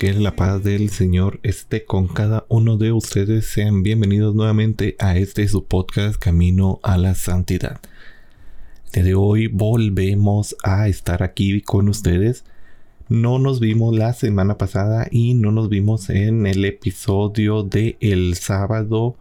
Que 0.00 0.14
la 0.14 0.34
paz 0.34 0.64
del 0.64 0.88
Señor 0.88 1.40
esté 1.42 1.84
con 1.84 2.08
cada 2.08 2.46
uno 2.48 2.78
de 2.78 2.90
ustedes. 2.90 3.44
Sean 3.44 3.82
bienvenidos 3.82 4.34
nuevamente 4.34 4.96
a 4.98 5.18
este 5.18 5.46
su 5.46 5.66
podcast 5.66 6.18
Camino 6.18 6.80
a 6.82 6.96
la 6.96 7.14
Santidad. 7.14 7.80
De 8.94 9.14
hoy 9.14 9.48
volvemos 9.48 10.56
a 10.64 10.88
estar 10.88 11.22
aquí 11.22 11.60
con 11.60 11.90
ustedes. 11.90 12.46
No 13.10 13.38
nos 13.38 13.60
vimos 13.60 13.94
la 13.94 14.14
semana 14.14 14.56
pasada 14.56 15.06
y 15.10 15.34
no 15.34 15.52
nos 15.52 15.68
vimos 15.68 16.08
en 16.08 16.46
el 16.46 16.64
episodio 16.64 17.62
de 17.62 17.98
el 18.00 18.36
sábado 18.36 19.16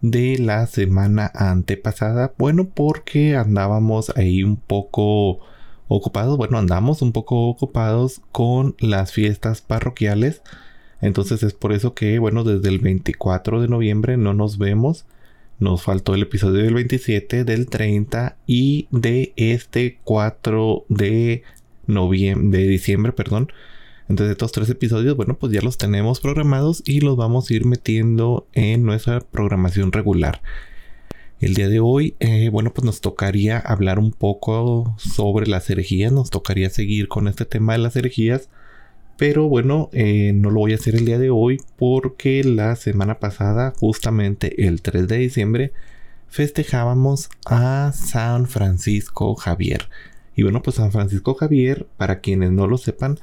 de 0.00 0.38
la 0.38 0.66
semana 0.68 1.30
antepasada. 1.34 2.32
Bueno, 2.38 2.64
porque 2.64 3.36
andábamos 3.36 4.08
ahí 4.16 4.42
un 4.42 4.56
poco 4.56 5.40
ocupados. 5.88 6.36
Bueno, 6.36 6.58
andamos 6.58 7.02
un 7.02 7.12
poco 7.12 7.48
ocupados 7.48 8.20
con 8.32 8.76
las 8.78 9.12
fiestas 9.12 9.60
parroquiales. 9.60 10.42
Entonces 11.00 11.42
es 11.42 11.54
por 11.54 11.72
eso 11.72 11.94
que, 11.94 12.18
bueno, 12.18 12.44
desde 12.44 12.68
el 12.68 12.78
24 12.78 13.60
de 13.60 13.68
noviembre 13.68 14.16
no 14.16 14.34
nos 14.34 14.58
vemos. 14.58 15.06
Nos 15.58 15.82
faltó 15.82 16.14
el 16.14 16.22
episodio 16.22 16.62
del 16.62 16.74
27, 16.74 17.44
del 17.44 17.66
30 17.66 18.36
y 18.46 18.86
de 18.90 19.32
este 19.36 19.98
4 20.04 20.84
de 20.88 21.42
noviembre, 21.86 22.58
de 22.58 22.68
diciembre, 22.68 23.12
perdón. 23.12 23.50
Entonces 24.08 24.32
estos 24.32 24.52
tres 24.52 24.70
episodios, 24.70 25.16
bueno, 25.16 25.34
pues 25.34 25.52
ya 25.52 25.60
los 25.60 25.76
tenemos 25.76 26.20
programados 26.20 26.82
y 26.86 27.00
los 27.00 27.16
vamos 27.16 27.50
a 27.50 27.54
ir 27.54 27.66
metiendo 27.66 28.46
en 28.52 28.84
nuestra 28.84 29.20
programación 29.20 29.92
regular. 29.92 30.40
El 31.40 31.54
día 31.54 31.68
de 31.68 31.78
hoy, 31.78 32.16
eh, 32.18 32.48
bueno, 32.48 32.74
pues 32.74 32.84
nos 32.84 33.00
tocaría 33.00 33.58
hablar 33.58 34.00
un 34.00 34.10
poco 34.10 34.96
sobre 34.98 35.46
las 35.46 35.70
herejías, 35.70 36.10
nos 36.10 36.30
tocaría 36.30 36.68
seguir 36.68 37.06
con 37.06 37.28
este 37.28 37.44
tema 37.44 37.74
de 37.74 37.78
las 37.78 37.94
herejías, 37.94 38.48
pero 39.16 39.48
bueno, 39.48 39.88
eh, 39.92 40.32
no 40.34 40.50
lo 40.50 40.58
voy 40.58 40.72
a 40.72 40.76
hacer 40.76 40.96
el 40.96 41.04
día 41.04 41.18
de 41.20 41.30
hoy 41.30 41.58
porque 41.76 42.42
la 42.42 42.74
semana 42.74 43.20
pasada, 43.20 43.72
justamente 43.78 44.66
el 44.66 44.82
3 44.82 45.06
de 45.06 45.18
diciembre, 45.18 45.72
festejábamos 46.26 47.30
a 47.46 47.92
San 47.94 48.48
Francisco 48.48 49.36
Javier. 49.36 49.88
Y 50.34 50.42
bueno, 50.42 50.60
pues 50.60 50.76
San 50.76 50.90
Francisco 50.90 51.34
Javier, 51.34 51.86
para 51.96 52.18
quienes 52.18 52.50
no 52.50 52.66
lo 52.66 52.78
sepan, 52.78 53.16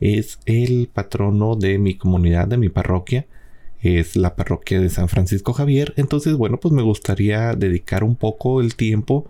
es 0.00 0.40
el 0.44 0.88
patrono 0.92 1.54
de 1.54 1.78
mi 1.78 1.94
comunidad, 1.96 2.48
de 2.48 2.56
mi 2.56 2.68
parroquia. 2.68 3.26
Es 3.82 4.16
la 4.16 4.36
parroquia 4.36 4.80
de 4.80 4.90
San 4.90 5.08
Francisco 5.08 5.52
Javier. 5.52 5.94
Entonces, 5.96 6.34
bueno, 6.34 6.58
pues 6.58 6.72
me 6.72 6.82
gustaría 6.82 7.54
dedicar 7.54 8.04
un 8.04 8.16
poco 8.16 8.60
el 8.60 8.76
tiempo 8.76 9.26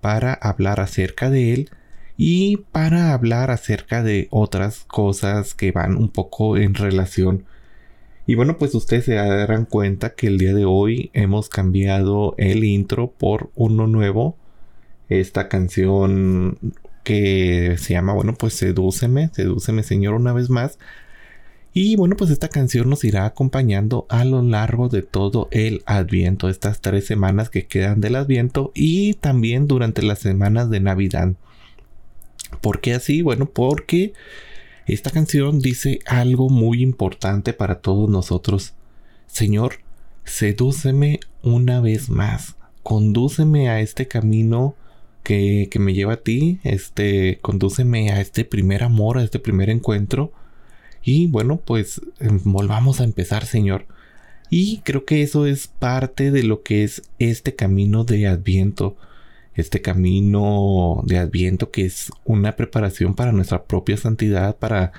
para 0.00 0.32
hablar 0.32 0.80
acerca 0.80 1.30
de 1.30 1.52
él 1.52 1.70
y 2.16 2.58
para 2.72 3.12
hablar 3.12 3.50
acerca 3.50 4.02
de 4.02 4.28
otras 4.30 4.84
cosas 4.86 5.54
que 5.54 5.72
van 5.72 5.96
un 5.96 6.08
poco 6.08 6.56
en 6.56 6.74
relación. 6.74 7.44
Y 8.26 8.34
bueno, 8.34 8.56
pues 8.56 8.74
ustedes 8.74 9.04
se 9.06 9.14
darán 9.14 9.66
cuenta 9.66 10.14
que 10.14 10.28
el 10.28 10.38
día 10.38 10.54
de 10.54 10.64
hoy 10.64 11.10
hemos 11.12 11.48
cambiado 11.48 12.34
el 12.38 12.64
intro 12.64 13.10
por 13.10 13.50
uno 13.54 13.86
nuevo. 13.86 14.36
Esta 15.08 15.48
canción 15.48 16.58
que 17.04 17.76
se 17.78 17.94
llama, 17.94 18.12
bueno, 18.12 18.34
pues 18.34 18.54
Sedúceme, 18.54 19.30
Sedúceme 19.32 19.82
Señor 19.82 20.14
una 20.14 20.32
vez 20.32 20.50
más. 20.50 20.78
Y 21.74 21.96
bueno, 21.96 22.16
pues 22.16 22.30
esta 22.30 22.48
canción 22.48 22.90
nos 22.90 23.02
irá 23.04 23.24
acompañando 23.24 24.06
a 24.10 24.24
lo 24.24 24.42
largo 24.42 24.88
de 24.88 25.02
todo 25.02 25.48
el 25.50 25.82
Adviento, 25.86 26.48
estas 26.48 26.80
tres 26.80 27.06
semanas 27.06 27.48
que 27.48 27.66
quedan 27.66 28.00
del 28.00 28.16
Adviento 28.16 28.72
y 28.74 29.14
también 29.14 29.66
durante 29.66 30.02
las 30.02 30.18
semanas 30.18 30.68
de 30.68 30.80
Navidad. 30.80 31.32
¿Por 32.60 32.80
qué 32.80 32.92
así? 32.92 33.22
Bueno, 33.22 33.46
porque 33.46 34.12
esta 34.86 35.10
canción 35.10 35.60
dice 35.60 36.00
algo 36.06 36.50
muy 36.50 36.82
importante 36.82 37.54
para 37.54 37.80
todos 37.80 38.10
nosotros. 38.10 38.74
Señor, 39.26 39.76
sedúceme 40.24 41.20
una 41.42 41.80
vez 41.80 42.10
más, 42.10 42.56
condúceme 42.82 43.70
a 43.70 43.80
este 43.80 44.08
camino 44.08 44.74
que, 45.22 45.70
me 45.78 45.94
lleva 45.94 46.14
a 46.14 46.22
ti, 46.22 46.60
este, 46.64 47.38
condúceme 47.40 48.10
a 48.10 48.20
este 48.20 48.44
primer 48.44 48.82
amor, 48.82 49.18
a 49.18 49.22
este 49.22 49.38
primer 49.38 49.70
encuentro. 49.70 50.32
Y 51.02 51.26
bueno, 51.26 51.60
pues 51.64 52.00
em, 52.20 52.40
volvamos 52.44 53.00
a 53.00 53.04
empezar, 53.04 53.46
Señor. 53.46 53.86
Y 54.50 54.78
creo 54.84 55.04
que 55.04 55.22
eso 55.22 55.46
es 55.46 55.66
parte 55.66 56.30
de 56.30 56.42
lo 56.42 56.62
que 56.62 56.84
es 56.84 57.02
este 57.18 57.54
camino 57.54 58.04
de 58.04 58.26
Adviento. 58.26 58.96
Este 59.54 59.82
camino 59.82 61.02
de 61.04 61.18
Adviento 61.18 61.70
que 61.70 61.84
es 61.86 62.10
una 62.24 62.56
preparación 62.56 63.14
para 63.14 63.32
nuestra 63.32 63.64
propia 63.64 63.96
santidad, 63.96 64.56
para 64.56 64.92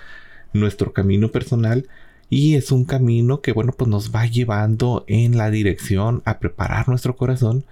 nuestro 0.53 0.93
camino 0.93 1.29
personal. 1.31 1.87
Y 2.29 2.55
es 2.55 2.71
un 2.71 2.85
camino 2.85 3.41
que, 3.41 3.51
bueno, 3.51 3.73
pues 3.77 3.89
nos 3.89 4.13
va 4.13 4.25
llevando 4.25 5.05
en 5.07 5.37
la 5.37 5.51
dirección 5.51 6.23
a 6.25 6.39
preparar 6.39 6.89
nuestro 6.89 7.15
corazón 7.15 7.63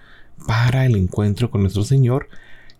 para 0.46 0.86
el 0.86 0.96
encuentro 0.96 1.50
con 1.50 1.62
nuestro 1.62 1.84
Señor. 1.84 2.28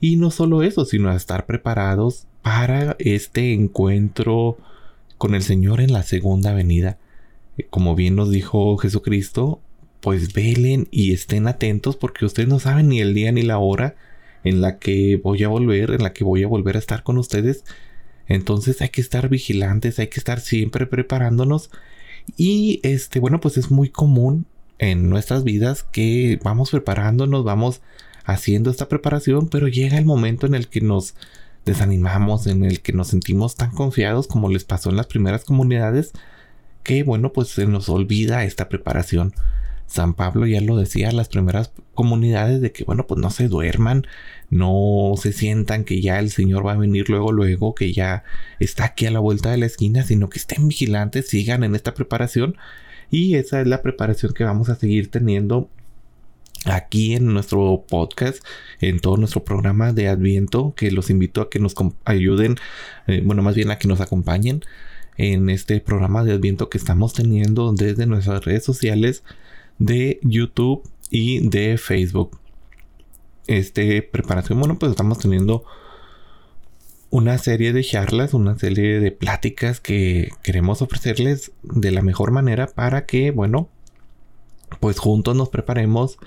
Y 0.00 0.16
no 0.16 0.30
solo 0.30 0.62
eso, 0.62 0.84
sino 0.84 1.10
a 1.10 1.16
estar 1.16 1.46
preparados 1.46 2.26
para 2.42 2.96
este 2.98 3.52
encuentro 3.52 4.58
con 5.22 5.37
el 5.37 5.44
Señor 5.44 5.81
en 5.81 5.93
la 5.93 6.03
segunda 6.03 6.53
venida. 6.53 6.99
Eh, 7.56 7.69
como 7.71 7.94
bien 7.94 8.16
nos 8.16 8.33
dijo 8.33 8.77
Jesucristo, 8.77 9.60
pues 10.00 10.33
velen 10.33 10.88
y 10.91 11.12
estén 11.12 11.47
atentos 11.47 11.94
porque 11.94 12.25
ustedes 12.25 12.49
no 12.49 12.59
saben 12.59 12.88
ni 12.88 13.00
el 13.00 13.15
día 13.15 13.31
ni 13.31 13.43
la 13.43 13.59
hora 13.59 13.94
en 14.43 14.60
la 14.60 14.81
que 14.81 15.21
voy 15.22 15.44
a 15.44 15.49
volver, 15.49 15.93
en 15.93 16.03
la 16.03 16.12
que 16.12 16.25
voy 16.25 16.43
a 16.43 16.49
volver 16.49 16.75
a 16.75 16.81
estar 16.81 17.05
con 17.05 17.19
ustedes. 17.19 17.62
Entonces 18.27 18.83
hay 18.83 18.88
que 18.88 19.00
estar 19.00 19.28
vigilantes, 19.28 20.00
hay 20.00 20.09
que 20.09 20.19
estar 20.19 20.41
siempre 20.41 20.87
preparándonos. 20.87 21.71
Y 22.37 22.81
este, 22.83 23.21
bueno, 23.21 23.39
pues 23.39 23.56
es 23.59 23.71
muy 23.71 23.91
común 23.91 24.47
en 24.81 25.09
nuestras 25.09 25.44
vidas 25.44 25.84
que 25.84 26.41
vamos 26.43 26.72
preparándonos, 26.72 27.44
vamos 27.44 27.81
haciendo 28.25 28.72
esta 28.72 28.89
preparación, 28.89 29.49
pero 29.49 29.69
llega 29.69 29.99
el 29.99 30.04
momento 30.04 30.49
en 30.49 30.56
el 30.56 30.66
que 30.66 30.81
nos 30.81 31.15
desanimamos, 31.64 32.46
en 32.46 32.64
el 32.64 32.80
que 32.80 32.92
nos 32.92 33.08
sentimos 33.08 33.56
tan 33.56 33.70
confiados 33.70 34.26
como 34.26 34.48
les 34.48 34.64
pasó 34.64 34.90
en 34.90 34.96
las 34.96 35.06
primeras 35.06 35.44
comunidades, 35.44 36.12
que 36.82 37.02
bueno, 37.02 37.32
pues 37.32 37.48
se 37.48 37.66
nos 37.66 37.88
olvida 37.88 38.44
esta 38.44 38.68
preparación. 38.68 39.32
San 39.86 40.14
Pablo 40.14 40.46
ya 40.46 40.60
lo 40.60 40.76
decía 40.76 41.12
las 41.12 41.28
primeras 41.28 41.70
comunidades 41.94 42.62
de 42.62 42.72
que 42.72 42.84
bueno, 42.84 43.06
pues 43.06 43.20
no 43.20 43.30
se 43.30 43.48
duerman, 43.48 44.06
no 44.48 45.14
se 45.20 45.32
sientan 45.32 45.84
que 45.84 46.00
ya 46.00 46.18
el 46.18 46.30
Señor 46.30 46.66
va 46.66 46.72
a 46.72 46.76
venir 46.76 47.10
luego, 47.10 47.30
luego, 47.30 47.74
que 47.74 47.92
ya 47.92 48.24
está 48.58 48.84
aquí 48.86 49.06
a 49.06 49.10
la 49.10 49.20
vuelta 49.20 49.50
de 49.50 49.58
la 49.58 49.66
esquina, 49.66 50.02
sino 50.02 50.30
que 50.30 50.38
estén 50.38 50.68
vigilantes, 50.68 51.28
sigan 51.28 51.62
en 51.62 51.74
esta 51.74 51.94
preparación 51.94 52.56
y 53.10 53.34
esa 53.34 53.60
es 53.60 53.66
la 53.66 53.82
preparación 53.82 54.32
que 54.32 54.44
vamos 54.44 54.70
a 54.70 54.76
seguir 54.76 55.10
teniendo 55.10 55.68
aquí 56.66 57.14
en 57.14 57.32
nuestro 57.32 57.84
podcast, 57.88 58.44
en 58.80 59.00
todo 59.00 59.16
nuestro 59.16 59.44
programa 59.44 59.92
de 59.92 60.08
Adviento, 60.08 60.74
que 60.76 60.90
los 60.90 61.10
invito 61.10 61.40
a 61.40 61.50
que 61.50 61.58
nos 61.58 61.74
ayuden, 62.04 62.56
eh, 63.06 63.22
bueno, 63.24 63.42
más 63.42 63.54
bien 63.54 63.70
a 63.70 63.78
que 63.78 63.88
nos 63.88 64.00
acompañen 64.00 64.62
en 65.16 65.50
este 65.50 65.80
programa 65.80 66.24
de 66.24 66.32
Adviento 66.32 66.70
que 66.70 66.78
estamos 66.78 67.12
teniendo 67.12 67.72
desde 67.72 68.06
nuestras 68.06 68.44
redes 68.44 68.64
sociales 68.64 69.24
de 69.78 70.20
YouTube 70.22 70.88
y 71.10 71.47
de 71.48 71.78
Facebook. 71.78 72.38
Este 73.47 74.03
preparación, 74.03 74.58
bueno, 74.58 74.78
pues 74.78 74.91
estamos 74.91 75.18
teniendo 75.18 75.65
una 77.10 77.36
serie 77.36 77.74
de 77.74 77.84
charlas, 77.84 78.32
una 78.32 78.58
serie 78.58 78.98
de 79.00 79.12
pláticas 79.12 79.80
que 79.80 80.30
queremos 80.42 80.80
ofrecerles 80.80 81.53
de 81.62 81.91
la 81.91 82.00
mejor 82.00 82.30
manera 82.30 82.68
para 82.68 83.04
que, 83.04 83.32
bueno, 83.32 83.68
pues 84.80 84.98
juntos 84.98 85.36
nos 85.36 85.50
preparemos 85.50 86.18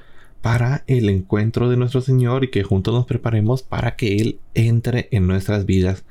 para 0.45 0.83
el 0.85 1.09
encuentro 1.09 1.71
de 1.71 1.75
nuestro 1.75 2.01
Señor 2.01 2.43
y 2.43 2.51
que 2.51 2.61
juntos 2.61 2.93
nos 2.93 3.07
preparemos 3.07 3.63
para 3.63 3.95
que 3.95 4.17
Él 4.17 4.37
entre 4.53 5.07
en 5.09 5.25
nuestras 5.25 5.65
vidas. 5.65 6.03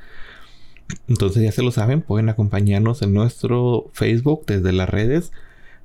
Entonces 1.07 1.45
ya 1.45 1.53
se 1.53 1.63
lo 1.63 1.71
saben, 1.71 2.03
pueden 2.03 2.29
acompañarnos 2.29 3.03
en 3.03 3.15
nuestro 3.15 3.93
Facebook 3.93 4.43
desde 4.49 4.73
las 4.73 4.89
redes 4.89 5.31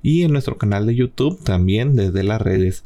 y 0.01 0.23
en 0.23 0.31
nuestro 0.31 0.57
canal 0.57 0.87
de 0.87 0.95
YouTube 0.95 1.39
también 1.43 1.95
desde 1.95 2.23
las 2.23 2.41
redes. 2.41 2.85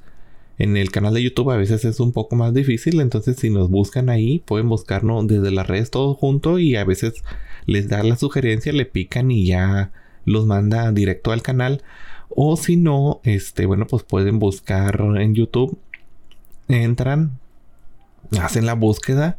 En 0.58 0.76
el 0.76 0.92
canal 0.92 1.14
de 1.14 1.24
YouTube 1.24 1.52
a 1.52 1.56
veces 1.56 1.86
es 1.86 2.02
un 2.02 2.12
poco 2.12 2.36
más 2.36 2.54
difícil, 2.54 3.00
entonces 3.00 3.38
si 3.38 3.50
nos 3.50 3.70
buscan 3.70 4.10
ahí 4.10 4.40
pueden 4.40 4.68
buscarnos 4.68 5.26
desde 5.28 5.50
las 5.50 5.66
redes 5.66 5.92
todo 5.92 6.14
junto 6.14 6.60
y 6.60 6.76
a 6.76 6.84
veces 6.84 7.24
les 7.66 7.88
da 7.88 8.04
la 8.04 8.18
sugerencia, 8.18 8.74
le 8.74 8.86
pican 8.86 9.32
y 9.32 9.46
ya 9.46 9.94
los 10.26 10.46
manda 10.46 10.92
directo 10.92 11.32
al 11.32 11.42
canal. 11.42 11.84
O 12.36 12.58
si 12.58 12.78
no, 12.78 13.22
este, 13.24 13.66
bueno, 13.66 13.88
pues 13.88 14.04
pueden 14.04 14.40
buscar 14.40 15.00
en 15.18 15.36
YouTube, 15.36 15.78
entran 16.68 17.40
hacen 18.40 18.66
la 18.66 18.74
búsqueda 18.74 19.38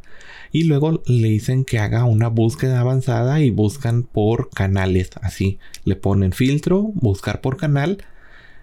y 0.51 0.63
luego 0.63 1.01
le 1.05 1.29
dicen 1.29 1.65
que 1.65 1.79
haga 1.79 2.05
una 2.05 2.29
búsqueda 2.29 2.79
avanzada 2.79 3.41
y 3.41 3.49
buscan 3.49 4.03
por 4.03 4.49
canales. 4.49 5.09
Así 5.21 5.59
le 5.83 5.95
ponen 5.95 6.31
filtro, 6.31 6.91
buscar 6.93 7.41
por 7.41 7.57
canal 7.57 8.03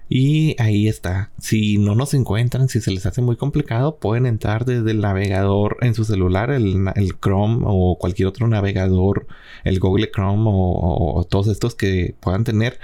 y 0.08 0.56
ahí 0.60 0.88
está. 0.88 1.30
Si 1.38 1.78
no 1.78 1.94
nos 1.94 2.14
encuentran, 2.14 2.68
si 2.68 2.80
se 2.80 2.90
les 2.90 3.06
hace 3.06 3.20
muy 3.20 3.36
complicado, 3.36 3.96
pueden 3.96 4.26
entrar 4.26 4.64
desde 4.64 4.90
el 4.90 5.00
navegador 5.00 5.76
en 5.80 5.94
su 5.94 6.04
celular, 6.04 6.50
el, 6.50 6.92
Chrome 7.20 7.64
o 7.66 7.98
cualquier 7.98 8.28
otro 8.28 8.48
navegador, 8.48 9.26
el 9.64 9.78
Google 9.80 10.10
Chrome 10.10 10.44
o, 10.46 11.26
todos 11.28 11.48
estos 11.48 11.74
que 11.74 12.14
puedan 12.20 12.44
tener. 12.44 12.78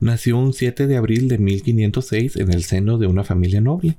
nació 0.00 0.38
un 0.38 0.52
7 0.52 0.86
de 0.86 0.96
abril 0.96 1.28
de 1.28 1.38
1506 1.38 2.36
en 2.36 2.52
el 2.52 2.64
seno 2.64 2.98
de 2.98 3.06
una 3.06 3.24
familia 3.24 3.60
noble. 3.60 3.96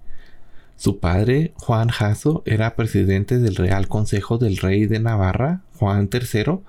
Su 0.76 1.00
padre, 1.00 1.54
Juan 1.58 1.90
Jasso, 1.90 2.42
era 2.46 2.76
presidente 2.76 3.38
del 3.38 3.56
Real 3.56 3.88
Consejo 3.88 4.40
del 4.40 4.58
Rey 4.58 4.88
de 4.88 5.00
Navarra, 5.00 5.62
Juan 5.76 6.10
III, 6.12 6.60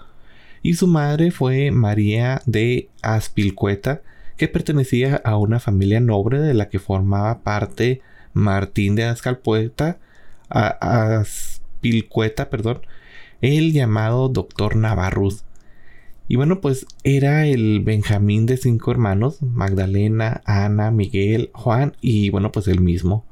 y 0.62 0.74
su 0.74 0.86
madre 0.86 1.30
fue 1.30 1.70
María 1.70 2.42
de 2.44 2.90
Aspilcueta, 3.00 4.02
que 4.36 4.48
pertenecía 4.48 5.16
a 5.24 5.38
una 5.38 5.60
familia 5.60 6.00
noble 6.00 6.40
de 6.40 6.52
la 6.52 6.68
que 6.68 6.78
formaba 6.78 7.40
parte 7.40 8.02
Martín 8.34 8.96
de 8.96 9.04
Ascalpueta, 9.04 9.98
Aspilcueta, 10.50 12.50
perdón, 12.50 12.82
el 13.40 13.72
llamado 13.72 14.28
Doctor 14.28 14.76
Navarrus, 14.76 15.44
y 16.32 16.36
bueno, 16.36 16.62
pues 16.62 16.86
era 17.04 17.44
el 17.44 17.80
Benjamín 17.80 18.46
de 18.46 18.56
cinco 18.56 18.90
hermanos, 18.90 19.42
Magdalena, 19.42 20.40
Ana, 20.46 20.90
Miguel, 20.90 21.50
Juan 21.52 21.94
y 22.00 22.30
bueno, 22.30 22.50
pues 22.52 22.68
el 22.68 22.80
mismo. 22.80 23.26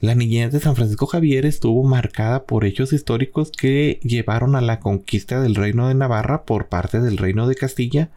La 0.00 0.14
niñez 0.14 0.50
de 0.50 0.58
San 0.58 0.74
Francisco 0.74 1.04
Javier 1.04 1.44
estuvo 1.44 1.84
marcada 1.84 2.44
por 2.44 2.64
hechos 2.64 2.94
históricos 2.94 3.52
que 3.52 4.00
llevaron 4.02 4.56
a 4.56 4.62
la 4.62 4.80
conquista 4.80 5.42
del 5.42 5.54
reino 5.54 5.86
de 5.86 5.96
Navarra 5.96 6.44
por 6.44 6.68
parte 6.68 7.02
del 7.02 7.18
reino 7.18 7.46
de 7.46 7.56
Castilla, 7.56 8.08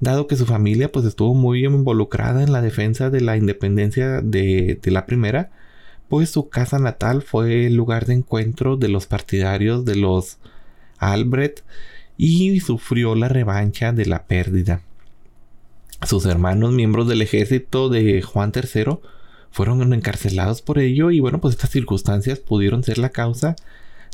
dado 0.00 0.26
que 0.26 0.36
su 0.36 0.46
familia 0.46 0.90
pues 0.90 1.04
estuvo 1.04 1.34
muy 1.34 1.66
involucrada 1.66 2.42
en 2.42 2.50
la 2.50 2.62
defensa 2.62 3.10
de 3.10 3.20
la 3.20 3.36
independencia 3.36 4.22
de, 4.22 4.80
de 4.82 4.90
la 4.90 5.04
primera, 5.04 5.50
pues 6.08 6.30
su 6.30 6.48
casa 6.48 6.78
natal 6.78 7.20
fue 7.20 7.66
el 7.66 7.74
lugar 7.74 8.06
de 8.06 8.14
encuentro 8.14 8.78
de 8.78 8.88
los 8.88 9.04
partidarios 9.04 9.84
de 9.84 9.96
los 9.96 10.38
Albrecht 10.96 11.60
y 12.18 12.60
sufrió 12.60 13.14
la 13.14 13.28
revancha 13.28 13.92
de 13.92 14.04
la 14.04 14.24
pérdida. 14.24 14.82
Sus 16.06 16.26
hermanos, 16.26 16.72
miembros 16.72 17.08
del 17.08 17.22
ejército 17.22 17.88
de 17.88 18.20
Juan 18.20 18.52
III, 18.54 18.98
fueron 19.50 19.92
encarcelados 19.92 20.60
por 20.60 20.78
ello 20.78 21.10
y 21.10 21.20
bueno, 21.20 21.40
pues 21.40 21.54
estas 21.54 21.70
circunstancias 21.70 22.40
pudieron 22.40 22.84
ser 22.84 22.98
la 22.98 23.08
causa 23.08 23.56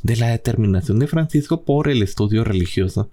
de 0.03 0.17
la 0.17 0.29
determinación 0.29 0.99
de 0.99 1.07
Francisco 1.07 1.63
por 1.63 1.89
el 1.89 2.03
estudio 2.03 2.45
religioso. 2.45 3.11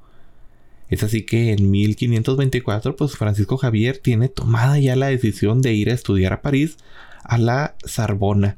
Es 0.89 1.04
así 1.04 1.24
que 1.24 1.54
en 1.54 1.72
1524, 1.72 2.98
pues 2.98 3.13
Francisco 3.13 3.58
Javier 3.58 3.98
tiene 3.98 4.27
tomada 4.27 4.77
ya 4.77 4.98
la 4.98 5.08
decisión 5.08 5.62
de 5.62 5.74
ir 5.74 5.89
a 5.89 5.94
estudiar 5.94 6.34
a 6.34 6.42
París, 6.42 6.77
a 7.24 7.38
la 7.38 7.75
Sorbona. 7.86 8.58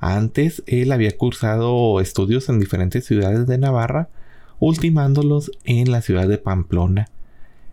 Antes 0.00 0.64
él 0.66 0.90
había 0.90 1.16
cursado 1.16 2.00
estudios 2.00 2.48
en 2.48 2.58
diferentes 2.58 3.04
ciudades 3.04 3.46
de 3.46 3.58
Navarra, 3.58 4.08
ultimándolos 4.60 5.50
en 5.64 5.90
la 5.90 6.02
ciudad 6.02 6.28
de 6.28 6.38
Pamplona. 6.38 7.08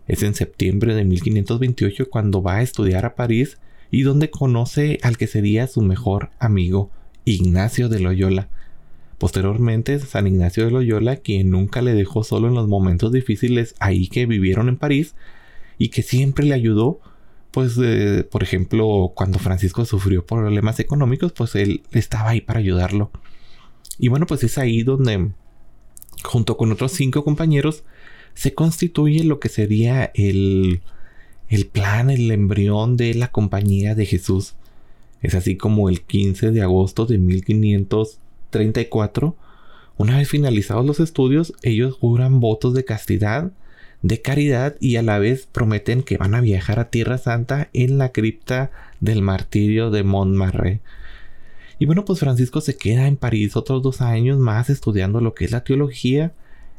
Es 0.08 0.22
en 0.22 0.34
septiembre 0.34 0.94
de 0.94 1.04
1528 1.04 2.08
cuando 2.10 2.42
va 2.42 2.56
a 2.56 2.62
estudiar 2.62 3.04
a 3.04 3.14
París 3.14 3.58
y 3.90 4.02
donde 4.02 4.30
conoce 4.30 4.98
al 5.02 5.16
que 5.16 5.26
sería 5.26 5.66
su 5.66 5.82
mejor 5.82 6.30
amigo, 6.40 6.90
Ignacio 7.24 7.88
de 7.88 8.00
Loyola. 8.00 8.48
Posteriormente, 9.18 9.98
San 9.98 10.26
Ignacio 10.26 10.64
de 10.64 10.70
Loyola, 10.70 11.16
quien 11.16 11.50
nunca 11.50 11.82
le 11.82 11.92
dejó 11.92 12.24
solo 12.24 12.48
en 12.48 12.54
los 12.54 12.68
momentos 12.68 13.12
difíciles 13.12 13.74
ahí 13.80 14.08
que 14.08 14.26
vivieron 14.26 14.68
en 14.68 14.76
París 14.76 15.14
y 15.76 15.88
que 15.88 16.02
siempre 16.02 16.46
le 16.46 16.54
ayudó, 16.54 17.00
pues, 17.50 17.78
eh, 17.82 18.26
por 18.30 18.42
ejemplo, 18.42 19.12
cuando 19.14 19.38
Francisco 19.38 19.84
sufrió 19.84 20.24
problemas 20.24 20.80
económicos, 20.80 21.32
pues 21.32 21.54
él 21.54 21.82
estaba 21.92 22.30
ahí 22.30 22.40
para 22.40 22.60
ayudarlo. 22.60 23.10
Y 23.98 24.08
bueno, 24.08 24.26
pues 24.26 24.44
es 24.44 24.56
ahí 24.56 24.82
donde 24.84 25.32
junto 26.22 26.56
con 26.56 26.72
otros 26.72 26.92
cinco 26.92 27.24
compañeros, 27.24 27.84
se 28.34 28.54
constituye 28.54 29.24
lo 29.24 29.40
que 29.40 29.48
sería 29.48 30.12
el, 30.14 30.80
el 31.48 31.66
plan, 31.66 32.10
el 32.10 32.30
embrión 32.30 32.96
de 32.96 33.14
la 33.14 33.32
compañía 33.32 33.94
de 33.94 34.06
Jesús. 34.06 34.54
Es 35.22 35.34
así 35.34 35.56
como 35.56 35.88
el 35.88 36.02
15 36.02 36.50
de 36.52 36.62
agosto 36.62 37.06
de 37.06 37.18
1534, 37.18 39.36
una 39.96 40.18
vez 40.18 40.28
finalizados 40.28 40.86
los 40.86 41.00
estudios, 41.00 41.54
ellos 41.62 41.94
juran 41.94 42.38
votos 42.38 42.74
de 42.74 42.84
castidad, 42.84 43.50
de 44.02 44.22
caridad 44.22 44.76
y 44.78 44.94
a 44.94 45.02
la 45.02 45.18
vez 45.18 45.48
prometen 45.50 46.04
que 46.04 46.18
van 46.18 46.36
a 46.36 46.40
viajar 46.40 46.78
a 46.78 46.90
Tierra 46.90 47.18
Santa 47.18 47.68
en 47.72 47.98
la 47.98 48.12
cripta 48.12 48.70
del 49.00 49.22
martirio 49.22 49.90
de 49.90 50.04
Montmartre 50.04 50.80
y 51.78 51.86
bueno, 51.86 52.04
pues 52.04 52.20
Francisco 52.20 52.60
se 52.60 52.76
queda 52.76 53.06
en 53.06 53.16
París 53.16 53.56
otros 53.56 53.82
dos 53.82 54.00
años 54.00 54.38
más 54.38 54.70
estudiando 54.70 55.20
lo 55.20 55.34
que 55.34 55.44
es 55.44 55.52
la 55.52 55.64
teología 55.64 56.32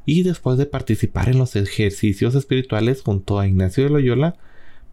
y 0.05 0.23
después 0.23 0.57
de 0.57 0.65
participar 0.65 1.29
en 1.29 1.37
los 1.37 1.55
ejercicios 1.55 2.35
espirituales 2.35 3.01
junto 3.01 3.39
a 3.39 3.47
Ignacio 3.47 3.83
de 3.83 3.91
Loyola, 3.91 4.35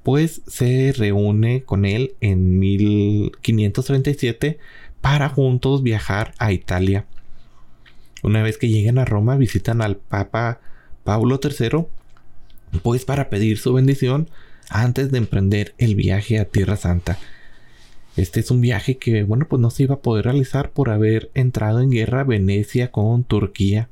pues 0.03 0.43
se 0.47 0.93
reúne 0.97 1.63
con 1.63 1.85
él 1.85 2.15
en 2.21 2.59
1537 2.59 4.59
para 5.01 5.29
juntos 5.29 5.83
viajar 5.83 6.35
a 6.39 6.53
Italia. 6.53 7.07
Una 8.23 8.43
vez 8.43 8.59
que 8.59 8.69
llegan 8.69 8.99
a 8.99 9.05
Roma 9.05 9.37
visitan 9.37 9.83
al 9.83 9.97
Papa 9.97 10.61
Pablo 11.03 11.41
III 11.43 11.87
pues 12.83 13.05
para 13.05 13.29
pedir 13.29 13.59
su 13.59 13.73
bendición 13.73 14.29
antes 14.69 15.11
de 15.11 15.19
emprender 15.19 15.75
el 15.79 15.95
viaje 15.95 16.39
a 16.39 16.45
Tierra 16.45 16.77
Santa. 16.77 17.19
Este 18.17 18.41
es 18.41 18.51
un 18.51 18.61
viaje 18.61 18.97
que, 18.97 19.25
bueno, 19.25 19.47
pues 19.49 19.61
no 19.61 19.71
se 19.71 19.85
iba 19.85 19.97
a 19.97 20.01
poder 20.01 20.25
realizar 20.25 20.71
por 20.71 20.91
haber 20.91 21.31
entrado 21.35 21.81
en 21.81 21.91
guerra 21.91 22.25
Venecia 22.25 22.91
con 22.91 23.25
Turquía. 23.25 23.89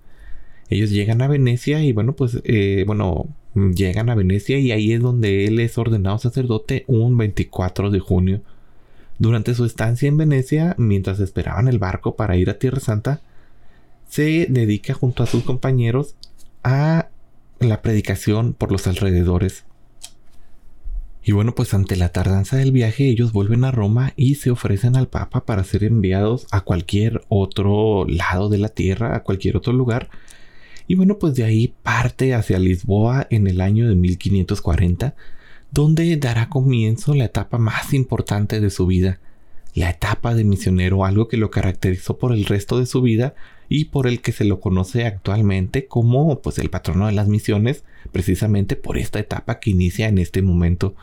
Ellos 0.71 0.91
llegan 0.91 1.21
a 1.21 1.29
Venecia 1.29 1.83
y, 1.83 1.93
bueno, 1.93 2.15
pues, 2.15 2.41
eh, 2.45 2.85
bueno, 2.87 3.29
llegan 3.55 4.09
a 4.09 4.15
Venecia 4.15 4.59
y 4.59 4.73
ahí 4.73 4.93
es 4.93 5.01
donde 5.01 5.47
él 5.47 5.61
es 5.61 5.77
ordenado 5.77 6.19
sacerdote 6.19 6.85
un 6.87 7.19
24 7.19 7.91
de 7.91 8.01
junio. 8.01 8.41
Durante 9.19 9.55
su 9.55 9.65
estancia 9.65 10.09
en 10.09 10.17
Venecia, 10.17 10.75
mientras 10.79 11.21
esperaban 11.21 11.69
el 11.69 11.79
barco 11.79 12.17
para 12.17 12.37
ir 12.37 12.51
a 12.51 12.59
Tierra 12.59 12.81
Santa, 12.81 13.21
se 14.09 14.47
dedica 14.49 14.95
junto 14.95 15.23
a 15.23 15.27
sus 15.27 15.45
compañeros 15.45 16.15
a 16.63 17.09
la 17.61 17.83
predicación 17.83 18.55
por 18.55 18.73
los 18.73 18.87
alrededores. 18.87 19.65
Y 21.27 21.33
bueno, 21.33 21.55
pues 21.55 21.73
ante 21.73 21.97
la 21.97 22.11
tardanza 22.11 22.59
del 22.59 22.71
viaje 22.71 23.09
ellos 23.09 23.33
vuelven 23.33 23.65
a 23.65 23.71
Roma 23.71 24.13
y 24.15 24.35
se 24.35 24.51
ofrecen 24.51 24.95
al 24.95 25.09
Papa 25.09 25.47
para 25.47 25.65
ser 25.65 25.83
enviados 25.83 26.47
a 26.51 26.61
cualquier 26.61 27.23
otro 27.31 28.05
lado 28.07 28.51
de 28.51 28.59
la 28.59 28.69
tierra, 28.69 29.17
a 29.17 29.23
cualquier 29.23 29.57
otro 29.57 29.73
lugar. 29.73 30.11
Y 30.87 30.97
bueno, 30.97 31.19
pues 31.19 31.35
de 31.35 31.45
ahí 31.45 31.75
parte 31.83 32.35
hacia 32.35 32.59
Lisboa 32.59 33.27
en 33.31 33.47
el 33.47 33.63
año 33.63 33.89
de 33.89 33.95
1540, 33.95 35.15
donde 35.71 36.15
dará 36.19 36.51
comienzo 36.51 37.15
la 37.15 37.25
etapa 37.25 37.57
más 37.57 37.95
importante 37.95 38.61
de 38.61 38.69
su 38.69 38.87
vida, 38.87 39.19
la 39.75 39.89
etapa 39.89 40.35
de 40.35 40.45
misionero, 40.45 41.07
algo 41.07 41.29
que 41.29 41.39
lo 41.39 41.51
caracterizó 41.51 42.19
por 42.19 42.33
el 42.35 42.45
resto 42.45 42.79
de 42.79 42.85
su 42.85 43.01
vida 43.01 43.35
y 43.71 43.87
por 43.87 44.07
el 44.07 44.21
que 44.21 44.33
se 44.33 44.45
lo 44.45 44.61
conoce 44.61 45.07
actualmente 45.07 45.87
como 45.87 46.43
pues 46.43 46.59
el 46.59 46.69
patrono 46.69 47.07
de 47.07 47.13
las 47.13 47.29
misiones, 47.29 47.83
precisamente 48.13 48.77
por 48.77 48.99
esta 48.99 49.21
etapa 49.21 49.59
que 49.59 49.71
inicia 49.71 50.09
en 50.09 50.19
este 50.19 50.43
momento. 50.43 50.95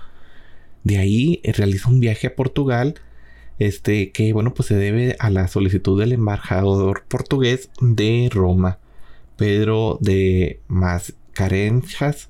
De 0.83 0.97
ahí 0.97 1.39
eh, 1.43 1.53
realiza 1.53 1.89
un 1.89 1.99
viaje 1.99 2.27
a 2.27 2.35
Portugal, 2.35 2.95
este 3.59 4.11
que 4.11 4.33
bueno 4.33 4.53
pues 4.53 4.67
se 4.67 4.75
debe 4.75 5.15
a 5.19 5.29
la 5.29 5.47
solicitud 5.47 5.99
del 5.99 6.13
embajador 6.13 7.03
portugués 7.07 7.69
de 7.79 8.29
Roma, 8.31 8.79
Pedro 9.37 9.97
de 10.01 10.59
Mascarenhas, 10.67 12.29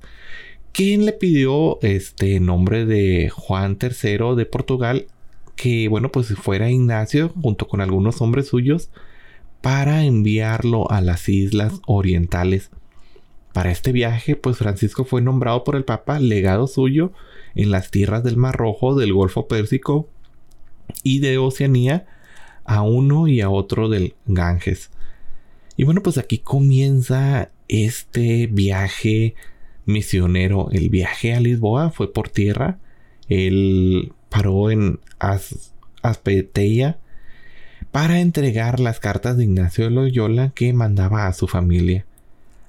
quien 0.73 1.05
le 1.05 1.13
pidió 1.13 1.81
este 1.81 2.39
nombre 2.39 2.85
de 2.85 3.29
Juan 3.29 3.77
III 3.81 4.35
de 4.35 4.45
Portugal 4.45 5.07
que 5.55 5.87
bueno 5.87 6.11
pues 6.11 6.27
fuera 6.35 6.69
Ignacio 6.69 7.29
junto 7.41 7.67
con 7.67 7.81
algunos 7.81 8.21
hombres 8.21 8.47
suyos 8.47 8.89
para 9.61 10.03
enviarlo 10.05 10.89
a 10.91 11.01
las 11.01 11.29
islas 11.29 11.73
orientales. 11.85 12.71
Para 13.53 13.71
este 13.71 13.91
viaje, 13.91 14.35
pues 14.35 14.57
Francisco 14.57 15.03
fue 15.03 15.21
nombrado 15.21 15.63
por 15.63 15.75
el 15.75 15.83
Papa 15.83 16.19
legado 16.19 16.67
suyo 16.67 17.11
en 17.55 17.71
las 17.71 17.91
tierras 17.91 18.23
del 18.23 18.37
Mar 18.37 18.55
Rojo, 18.55 18.95
del 18.95 19.13
Golfo 19.13 19.47
Pérsico 19.47 20.07
y 21.03 21.19
de 21.19 21.37
Oceanía 21.37 22.05
a 22.63 22.81
uno 22.81 23.27
y 23.27 23.41
a 23.41 23.49
otro 23.49 23.89
del 23.89 24.15
Ganges. 24.25 24.89
Y 25.75 25.83
bueno, 25.83 26.01
pues 26.03 26.17
aquí 26.17 26.37
comienza 26.37 27.49
este 27.67 28.47
viaje 28.47 29.35
misionero. 29.85 30.69
El 30.71 30.89
viaje 30.89 31.33
a 31.33 31.39
Lisboa 31.39 31.91
fue 31.91 32.13
por 32.13 32.29
tierra. 32.29 32.77
Él 33.27 34.13
paró 34.29 34.71
en 34.71 34.99
Aspeteia 36.01 36.99
para 37.91 38.19
entregar 38.19 38.79
las 38.79 38.99
cartas 38.99 39.37
de 39.37 39.43
Ignacio 39.43 39.85
de 39.85 39.91
Loyola 39.91 40.51
que 40.53 40.71
mandaba 40.73 41.27
a 41.27 41.33
su 41.33 41.47
familia. 41.47 42.05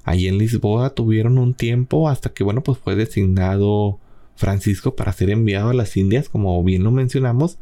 Allí 0.04 0.28
en 0.28 0.38
Lisboa 0.38 0.90
tuvieron 0.90 1.38
un 1.38 1.54
tiempo 1.54 2.08
hasta 2.08 2.30
que, 2.30 2.44
bueno, 2.44 2.62
pues 2.62 2.78
fue 2.78 2.96
designado 2.96 3.98
Francisco 4.34 4.96
para 4.96 5.12
ser 5.12 5.30
enviado 5.30 5.70
a 5.70 5.74
las 5.74 5.96
Indias, 5.96 6.28
como 6.28 6.62
bien 6.64 6.82
lo 6.82 6.90
mencionamos. 6.90 7.58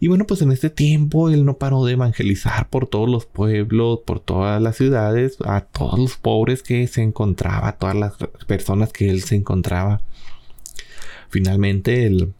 Y 0.00 0.08
bueno, 0.08 0.26
pues 0.26 0.42
en 0.42 0.52
este 0.52 0.68
tiempo 0.68 1.30
él 1.30 1.46
no 1.46 1.56
paró 1.56 1.84
de 1.84 1.94
evangelizar 1.94 2.68
por 2.68 2.86
todos 2.86 3.08
los 3.08 3.24
pueblos, 3.24 4.00
por 4.04 4.20
todas 4.20 4.60
las 4.60 4.76
ciudades, 4.76 5.38
a 5.44 5.62
todos 5.62 5.98
los 5.98 6.16
pobres 6.16 6.62
que 6.62 6.86
se 6.88 7.02
encontraba, 7.02 7.68
a 7.68 7.78
todas 7.78 7.96
las 7.96 8.12
personas 8.46 8.92
que 8.92 9.08
él 9.08 9.22
se 9.22 9.36
encontraba. 9.36 10.02
Finalmente, 11.30 12.04
el 12.06 12.34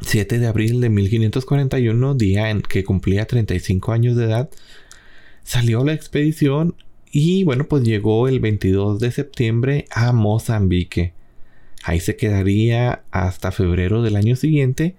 7 0.00 0.38
de 0.40 0.46
abril 0.46 0.80
de 0.80 0.88
1541, 0.88 2.14
día 2.14 2.50
en 2.50 2.62
que 2.62 2.82
cumplía 2.82 3.26
35 3.26 3.92
años 3.92 4.16
de 4.16 4.24
edad, 4.24 4.50
salió 5.44 5.84
la 5.84 5.92
expedición 5.92 6.74
y 7.12 7.44
bueno, 7.44 7.64
pues 7.68 7.84
llegó 7.84 8.26
el 8.26 8.40
22 8.40 8.98
de 8.98 9.12
septiembre 9.12 9.84
a 9.90 10.12
Mozambique. 10.12 11.12
Ahí 11.84 12.00
se 12.00 12.16
quedaría 12.16 13.02
hasta 13.10 13.52
febrero 13.52 14.02
del 14.02 14.16
año 14.16 14.34
siguiente 14.34 14.96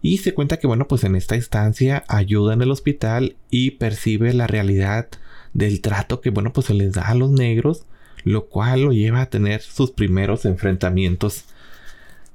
y 0.00 0.18
se 0.18 0.32
cuenta 0.32 0.58
que 0.58 0.66
bueno, 0.66 0.88
pues 0.88 1.04
en 1.04 1.16
esta 1.16 1.36
instancia 1.36 2.04
ayuda 2.08 2.54
en 2.54 2.62
el 2.62 2.70
hospital 2.70 3.36
y 3.50 3.72
percibe 3.72 4.32
la 4.32 4.46
realidad 4.46 5.08
del 5.52 5.80
trato 5.80 6.20
que 6.20 6.30
bueno, 6.30 6.52
pues 6.52 6.66
se 6.66 6.74
les 6.74 6.92
da 6.92 7.08
a 7.08 7.14
los 7.14 7.30
negros, 7.30 7.84
lo 8.24 8.46
cual 8.46 8.82
lo 8.82 8.92
lleva 8.92 9.22
a 9.22 9.30
tener 9.30 9.60
sus 9.60 9.90
primeros 9.90 10.44
enfrentamientos 10.44 11.46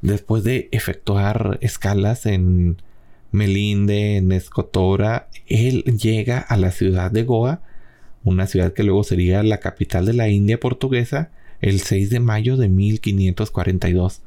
Después 0.01 0.43
de 0.43 0.67
efectuar 0.71 1.59
escalas 1.61 2.25
en 2.25 2.81
Melinde, 3.31 4.17
en 4.17 4.31
Escotora, 4.31 5.27
él 5.45 5.83
llega 5.83 6.39
a 6.39 6.57
la 6.57 6.71
ciudad 6.71 7.11
de 7.11 7.23
Goa, 7.23 7.61
una 8.23 8.47
ciudad 8.47 8.73
que 8.73 8.83
luego 8.83 9.03
sería 9.03 9.43
la 9.43 9.59
capital 9.59 10.05
de 10.05 10.13
la 10.13 10.29
India 10.29 10.59
portuguesa, 10.59 11.31
el 11.59 11.81
6 11.81 12.09
de 12.09 12.19
mayo 12.19 12.57
de 12.57 12.69
1542. 12.69 14.21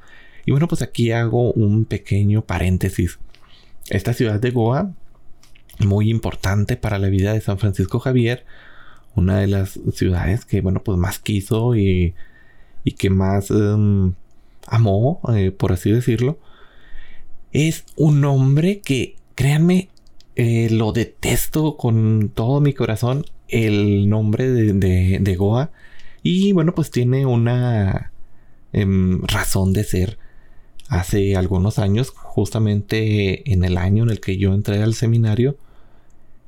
Y 0.47 0.51
bueno, 0.51 0.69
pues 0.69 0.83
aquí 0.83 1.11
hago 1.13 1.53
un 1.53 1.85
pequeño 1.85 2.43
paréntesis. 2.43 3.19
Esta 3.89 4.13
ciudad 4.13 4.41
de 4.41 4.51
Goa, 4.51 4.93
muy 5.79 6.11
importante 6.11 6.77
para 6.77 6.99
la 6.99 7.09
vida 7.09 7.33
de 7.33 7.41
San 7.41 7.59
Francisco 7.59 7.99
Javier, 7.99 8.45
una 9.15 9.39
de 9.39 9.47
las 9.47 9.79
ciudades 9.93 10.45
que, 10.45 10.61
bueno, 10.61 10.83
pues 10.83 10.99
más 10.99 11.19
quiso 11.19 11.77
y, 11.77 12.15
y 12.85 12.93
que 12.93 13.11
más 13.11 13.51
em, 13.51 14.15
amó, 14.67 15.21
eh, 15.35 15.51
por 15.51 15.73
así 15.73 15.91
decirlo, 15.91 16.39
es 17.53 17.85
un 17.97 18.25
hombre 18.25 18.81
que, 18.81 19.17
créanme, 19.35 19.89
eh, 20.37 20.69
lo 20.71 20.93
detesto 20.93 21.77
con 21.77 22.31
todo 22.35 22.61
mi 22.61 22.73
corazón, 22.73 23.25
el 23.49 24.09
nombre 24.09 24.49
de, 24.51 25.37
Goa. 25.37 25.71
Y 26.23 26.53
bueno, 26.53 26.75
pues 26.75 26.91
tiene 26.91 27.27
una 27.27 28.13
em, 28.73 29.23
razón 29.23 29.73
de 29.73 29.85
ser. 29.85 30.19
Hace 30.89 31.37
algunos 31.37 31.79
años, 31.79 32.11
justamente 32.11 33.51
en 33.53 33.65
el 33.65 33.79
año 33.79 34.05
en 34.05 34.11
el 34.11 34.21
que 34.21 34.37
yo 34.37 34.53
entré 34.55 34.83
al 34.83 34.95
seminario, 34.95 35.57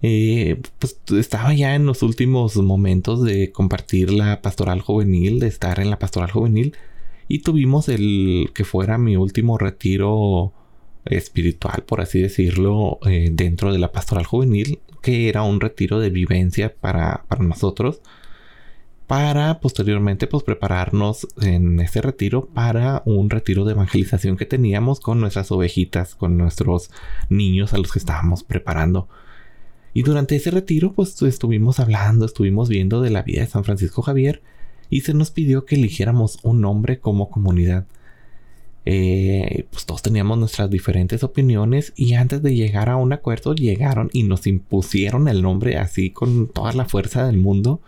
eh, 0.03 0.61
pues 0.79 0.99
estaba 1.13 1.55
ya 1.55 1.75
en 1.75 1.87
los 1.87 2.03
últimos 2.03 2.57
momentos 2.57 3.25
de 3.25 3.51
compartir 3.51 4.11
la 4.13 4.43
pastoral 4.43 4.81
juvenil, 4.83 5.41
de 5.41 5.49
estar 5.49 5.81
en 5.81 5.91
la 5.91 5.99
pastoral 5.99 6.31
juvenil. 6.31 6.77
Y 7.29 7.41
tuvimos 7.41 7.89
el 7.89 8.51
que 8.55 8.65
fuera 8.65 8.99
mi 8.99 9.17
último 9.17 9.59
retiro 9.59 10.53
espiritual, 11.07 11.85
por 11.87 12.01
así 12.01 12.21
decirlo, 12.21 12.99
eh, 13.07 13.31
dentro 13.33 13.73
de 13.73 13.79
la 13.79 13.93
pastoral 13.93 14.27
juvenil, 14.27 14.81
que 15.03 15.29
era 15.29 15.43
un 15.43 15.61
retiro 15.61 16.01
de 16.01 16.11
vivencia 16.11 16.75
para, 16.75 17.25
para 17.29 17.45
nosotros, 17.45 18.01
para 19.07 19.61
posteriormente 19.61 20.27
pues 20.27 20.43
prepararnos 20.43 21.29
en 21.41 21.79
ese 21.81 22.03
retiro 22.03 22.47
para 22.47 23.03
un 23.05 23.31
retiro 23.31 23.65
de 23.65 23.73
evangelización 23.73 24.37
que 24.37 24.47
teníamos 24.47 25.01
con 25.01 25.21
nuestras 25.21 25.53
ovejitas, 25.53 26.15
con 26.17 26.37
nuestros 26.37 26.91
niños 27.29 27.73
a 27.73 27.79
los 27.79 27.93
que 27.93 28.01
estábamos 28.01 28.43
preparando. 28.43 29.09
Y 29.95 30.03
durante 30.03 30.37
ese 30.37 30.51
retiro 30.51 30.93
pues 30.93 31.23
estuvimos 31.23 31.79
hablando, 31.79 32.27
estuvimos 32.27 32.69
viendo 32.69 33.01
de 33.01 33.11
la 33.11 33.23
vida 33.23 33.43
de 33.43 33.47
San 33.47 33.65
Francisco 33.65 34.03
Javier 34.03 34.43
y 34.91 35.03
se 35.03 35.15
nos 35.15 35.31
pidió 35.31 35.65
que 35.65 35.77
eligiéramos 35.77 36.39
un 36.43 36.61
nombre 36.61 36.99
como 36.99 37.31
comunidad. 37.31 37.87
Eh, 38.89 39.67
pues 39.73 39.85
todos 39.85 40.01
teníamos 40.01 40.39
nuestras 40.39 40.71
diferentes 40.71 41.25
opiniones 41.25 41.93
y 41.97 42.15
antes 42.15 42.41
de 42.41 42.55
llegar 42.55 42.89
a 42.89 42.97
un 42.97 43.13
acuerdo 43.13 43.53
llegaron 43.53 44.11
y 44.13 44.23
nos 44.23 44.47
impusieron 44.47 45.27
el 45.27 45.43
nombre 45.43 45.77
así 45.77 46.11
con 46.11 46.47
toda 46.47 46.73
la 46.73 46.85
fuerza 46.85 47.27
del 47.27 47.37
mundo. 47.37 47.81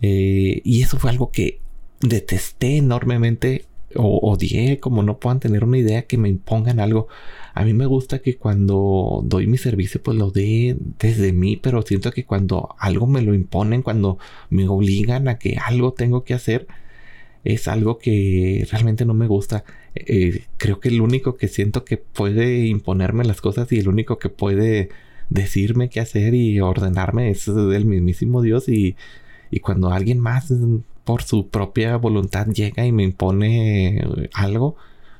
Eh, 0.00 0.62
y 0.64 0.82
eso 0.82 0.98
fue 0.98 1.10
algo 1.10 1.30
que 1.30 1.60
detesté 2.00 2.78
enormemente 2.78 3.66
o 3.96 4.18
odié, 4.30 4.80
como 4.80 5.02
no 5.02 5.18
puedan 5.18 5.40
tener 5.40 5.62
una 5.64 5.78
idea 5.78 6.06
que 6.06 6.18
me 6.18 6.28
impongan 6.28 6.80
algo. 6.80 7.08
A 7.52 7.64
mí 7.64 7.74
me 7.74 7.86
gusta 7.86 8.20
que 8.20 8.36
cuando 8.36 9.22
doy 9.24 9.46
mi 9.46 9.58
servicio, 9.58 10.02
pues 10.02 10.16
lo 10.16 10.30
dé 10.30 10.76
desde 10.98 11.32
mí, 11.32 11.56
pero 11.56 11.82
siento 11.82 12.10
que 12.12 12.24
cuando 12.24 12.74
algo 12.78 13.06
me 13.06 13.22
lo 13.22 13.34
imponen, 13.34 13.82
cuando 13.82 14.18
me 14.50 14.68
obligan 14.68 15.28
a 15.28 15.38
que 15.38 15.58
algo 15.62 15.92
tengo 15.92 16.24
que 16.24 16.34
hacer, 16.34 16.66
es 17.44 17.68
algo 17.68 17.98
que 17.98 18.66
realmente 18.70 19.04
no 19.04 19.14
me 19.14 19.26
gusta. 19.26 19.64
Eh, 19.94 20.44
creo 20.56 20.80
que 20.80 20.88
el 20.88 21.00
único 21.00 21.36
que 21.36 21.48
siento 21.48 21.84
que 21.84 21.98
puede 21.98 22.66
imponerme 22.66 23.24
las 23.24 23.40
cosas 23.40 23.70
y 23.72 23.78
el 23.78 23.88
único 23.88 24.18
que 24.18 24.28
puede 24.30 24.88
decirme 25.30 25.88
qué 25.90 26.00
hacer 26.00 26.34
y 26.34 26.60
ordenarme 26.60 27.30
es 27.30 27.48
el 27.48 27.84
mismísimo 27.86 28.42
Dios 28.42 28.68
y, 28.68 28.96
y 29.50 29.60
cuando 29.60 29.90
alguien 29.92 30.18
más 30.20 30.52
por 31.04 31.22
su 31.22 31.48
propia 31.48 31.96
voluntad 31.96 32.46
llega 32.48 32.86
y 32.86 32.92
me 32.92 33.04
impone 33.04 34.02
algo, 34.32 34.76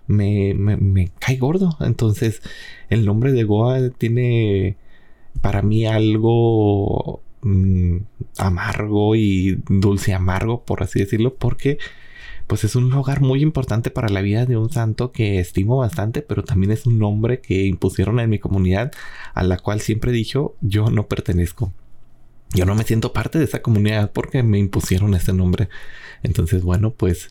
me, 0.07 0.55
me, 0.55 1.11
cae 1.19 1.37
gordo. 1.37 1.77
Entonces, 1.81 2.43
el 2.91 3.05
nombre 3.05 3.33
de 3.33 3.45
Goa 3.45 3.91
tiene 3.91 4.77
para 5.43 5.63
mí 5.63 5.87
algo 5.87 7.23
mm, 7.43 7.99
amargo 8.39 9.15
y 9.17 9.63
dulce 9.69 10.15
amargo, 10.15 10.65
por 10.65 10.83
así 10.83 11.01
decirlo, 11.01 11.35
porque 11.35 11.79
pues 12.47 12.65
es 12.65 12.77
un 12.77 12.91
lugar 12.91 13.21
muy 13.21 13.43
importante 13.43 13.91
para 13.91 14.09
la 14.09 14.21
vida 14.21 14.47
de 14.47 14.57
un 14.57 14.71
santo 14.71 15.13
que 15.13 15.39
estimo 15.39 15.79
bastante, 15.79 16.23
pero 16.23 16.45
también 16.45 16.73
es 16.73 16.87
un 16.87 16.99
nombre 16.99 17.41
que 17.41 17.65
impusieron 17.65 18.21
en 18.21 18.31
mi 18.31 18.39
comunidad, 18.39 18.93
a 19.35 19.43
la 19.43 19.59
cual 19.59 19.81
siempre 19.81 20.13
dicho 20.13 20.55
yo 20.61 20.91
no 20.91 21.07
pertenezco. 21.07 21.73
Yo 22.55 22.67
no 22.67 22.75
me 22.75 22.85
siento 22.85 23.13
parte 23.13 23.39
de 23.39 23.47
esa 23.47 23.63
comunidad 23.63 24.13
porque 24.13 24.43
me 24.43 24.59
impusieron 24.59 25.15
ese 25.15 25.33
nombre. 25.33 25.69
Entonces, 26.23 26.63
bueno, 26.63 26.93
pues 26.93 27.31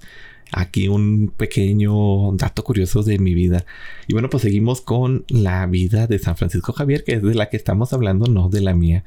aquí 0.52 0.88
un 0.88 1.34
pequeño 1.36 2.34
dato 2.34 2.64
curioso 2.64 3.04
de 3.04 3.20
mi 3.20 3.34
vida. 3.34 3.66
Y 4.08 4.14
bueno, 4.14 4.30
pues 4.30 4.44
seguimos 4.44 4.82
con 4.82 5.26
la 5.30 5.66
vida 5.66 6.08
de 6.08 6.20
San 6.20 6.36
Francisco 6.36 6.74
Javier, 6.74 7.04
que 7.04 7.14
es 7.14 7.24
de 7.24 7.36
la 7.36 7.50
que 7.50 7.58
estamos 7.58 7.94
hablando, 7.94 8.28
no 8.28 8.50
de 8.50 8.62
la 8.62 8.74
mía. 8.74 9.04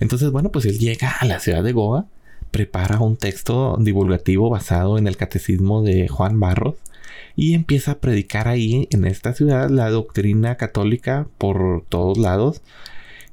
Entonces, 0.00 0.30
bueno, 0.30 0.50
pues 0.52 0.66
él 0.66 0.78
llega 0.78 1.10
a 1.10 1.24
la 1.24 1.40
ciudad 1.40 1.64
de 1.64 1.72
Goa, 1.72 2.06
prepara 2.50 3.00
un 3.00 3.16
texto 3.16 3.76
divulgativo 3.80 4.50
basado 4.50 4.98
en 4.98 5.06
el 5.06 5.16
catecismo 5.16 5.82
de 5.82 6.08
Juan 6.08 6.40
Barros 6.40 6.76
y 7.36 7.54
empieza 7.54 7.92
a 7.92 7.98
predicar 7.98 8.48
ahí 8.48 8.88
en 8.90 9.04
esta 9.04 9.34
ciudad 9.34 9.70
la 9.70 9.90
doctrina 9.90 10.56
católica 10.56 11.28
por 11.38 11.84
todos 11.88 12.18
lados 12.18 12.62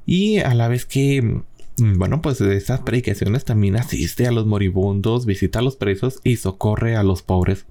y 0.06 0.38
a 0.38 0.54
la 0.54 0.68
vez 0.68 0.86
que 0.86 1.42
Mm, 1.78 1.98
bueno, 1.98 2.22
pues 2.22 2.38
de 2.38 2.56
estas 2.56 2.80
predicaciones 2.80 3.44
también 3.44 3.76
asiste 3.76 4.26
a 4.26 4.32
los 4.32 4.46
moribundos, 4.46 5.26
visita 5.26 5.58
a 5.58 5.62
los 5.62 5.76
presos 5.76 6.20
y 6.24 6.36
socorre 6.36 6.96
a 6.96 7.02
los 7.02 7.22
pobres. 7.22 7.66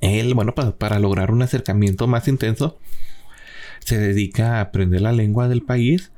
Él, 0.00 0.34
bueno, 0.34 0.54
pues 0.54 0.72
para 0.72 0.98
lograr 0.98 1.30
un 1.32 1.42
acercamiento 1.42 2.06
más 2.06 2.28
intenso, 2.28 2.78
se 3.80 3.98
dedica 3.98 4.58
a 4.58 4.60
aprender 4.62 5.00
la 5.00 5.12
lengua 5.12 5.48
del 5.48 5.62
país 5.62 6.12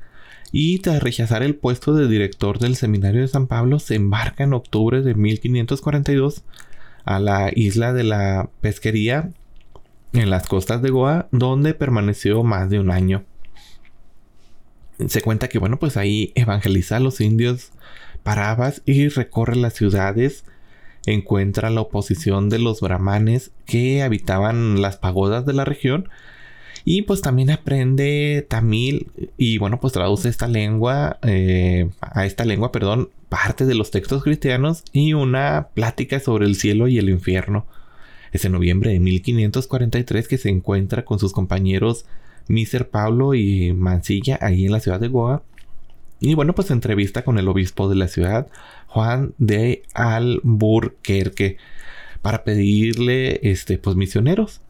y 0.55 0.77
tras 0.77 1.01
rechazar 1.01 1.41
el 1.41 1.55
puesto 1.55 1.95
de 1.95 2.07
director 2.07 2.59
del 2.59 2.75
seminario 2.75 3.21
de 3.21 3.27
San 3.27 3.47
Pablo, 3.47 3.79
se 3.79 3.95
embarca 3.95 4.43
en 4.43 4.53
octubre 4.53 5.01
de 5.01 5.15
1542 5.15 6.43
a 7.05 7.19
la 7.19 7.51
isla 7.55 7.91
de 7.91 8.03
la 8.03 8.51
pesquería 8.61 9.31
en 10.13 10.29
las 10.29 10.47
costas 10.47 10.83
de 10.83 10.91
Goa, 10.91 11.27
donde 11.31 11.73
permaneció 11.73 12.43
más 12.43 12.69
de 12.69 12.79
un 12.79 12.91
año. 12.91 13.23
Se 15.07 15.23
cuenta 15.23 15.47
que, 15.47 15.57
bueno, 15.57 15.79
pues 15.79 15.97
ahí 15.97 16.31
evangeliza 16.35 16.97
a 16.97 16.99
los 16.99 17.19
indios 17.19 17.71
parabas 18.21 18.83
y 18.85 19.07
recorre 19.07 19.55
las 19.55 19.73
ciudades, 19.73 20.45
encuentra 21.07 21.71
la 21.71 21.81
oposición 21.81 22.49
de 22.49 22.59
los 22.59 22.79
brahmanes 22.79 23.49
que 23.65 24.03
habitaban 24.03 24.83
las 24.83 24.97
pagodas 24.97 25.47
de 25.47 25.53
la 25.53 25.65
región 25.65 26.09
y 26.85 27.03
pues 27.03 27.21
también 27.21 27.49
aprende 27.49 28.45
tamil 28.49 29.07
y 29.37 29.57
bueno 29.57 29.79
pues 29.79 29.93
traduce 29.93 30.29
esta 30.29 30.47
lengua 30.47 31.17
eh, 31.23 31.89
a 32.01 32.25
esta 32.25 32.45
lengua 32.45 32.71
perdón 32.71 33.09
parte 33.29 33.65
de 33.65 33.75
los 33.75 33.91
textos 33.91 34.23
cristianos 34.23 34.83
y 34.91 35.13
una 35.13 35.69
plática 35.73 36.19
sobre 36.19 36.45
el 36.45 36.55
cielo 36.55 36.87
y 36.87 36.97
el 36.97 37.09
infierno 37.09 37.65
es 38.33 38.43
en 38.45 38.51
noviembre 38.51 38.91
de 38.91 38.99
1543 38.99 40.27
que 40.27 40.37
se 40.37 40.49
encuentra 40.49 41.05
con 41.05 41.19
sus 41.19 41.31
compañeros 41.31 42.05
Mr. 42.47 42.89
Pablo 42.89 43.35
y 43.35 43.73
Mancilla 43.73 44.37
ahí 44.41 44.65
en 44.65 44.71
la 44.71 44.79
ciudad 44.79 44.99
de 44.99 45.07
Goa. 45.07 45.43
Y 46.19 46.35
bueno, 46.35 46.55
pues 46.55 46.71
entrevista 46.71 47.23
con 47.23 47.37
el 47.37 47.47
obispo 47.47 47.89
de 47.89 47.95
la 47.95 48.07
ciudad, 48.07 48.47
Juan 48.87 49.33
de 49.37 49.83
Alburquerque, 49.93 51.57
para 52.21 52.43
pedirle 52.43 53.39
este, 53.43 53.77
pues 53.77 53.95
misioneros. 53.95 54.61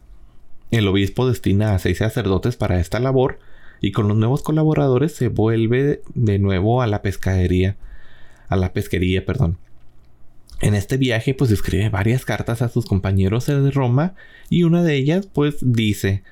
El 0.74 0.88
obispo 0.88 1.28
destina 1.28 1.76
a 1.76 1.78
seis 1.78 2.00
sacerdotes 2.00 2.56
para 2.56 2.80
esta 2.80 3.00
labor 3.00 3.38
y 3.80 3.92
con 3.92 4.08
los 4.08 4.18
nuevos 4.18 4.42
colaboradores 4.42 5.14
se 5.14 5.28
vuelve 5.28 6.02
de 6.16 6.40
nuevo 6.40 6.82
a 6.82 6.88
la 6.88 7.04
pescadería, 7.04 7.76
a 8.50 8.56
la 8.56 8.74
pesquería, 8.74 9.24
perdón. 9.24 9.60
En 10.62 10.74
este 10.74 10.98
viaje 10.98 11.36
pues 11.36 11.52
escribe 11.52 11.90
varias 11.90 12.26
cartas 12.26 12.64
a 12.64 12.70
sus 12.70 12.88
compañeros 12.88 13.46
de 13.46 13.70
Roma 13.70 14.16
y 14.50 14.64
una 14.64 14.82
de 14.82 14.96
ellas 14.96 15.28
pues 15.32 15.58
dice 15.62 16.24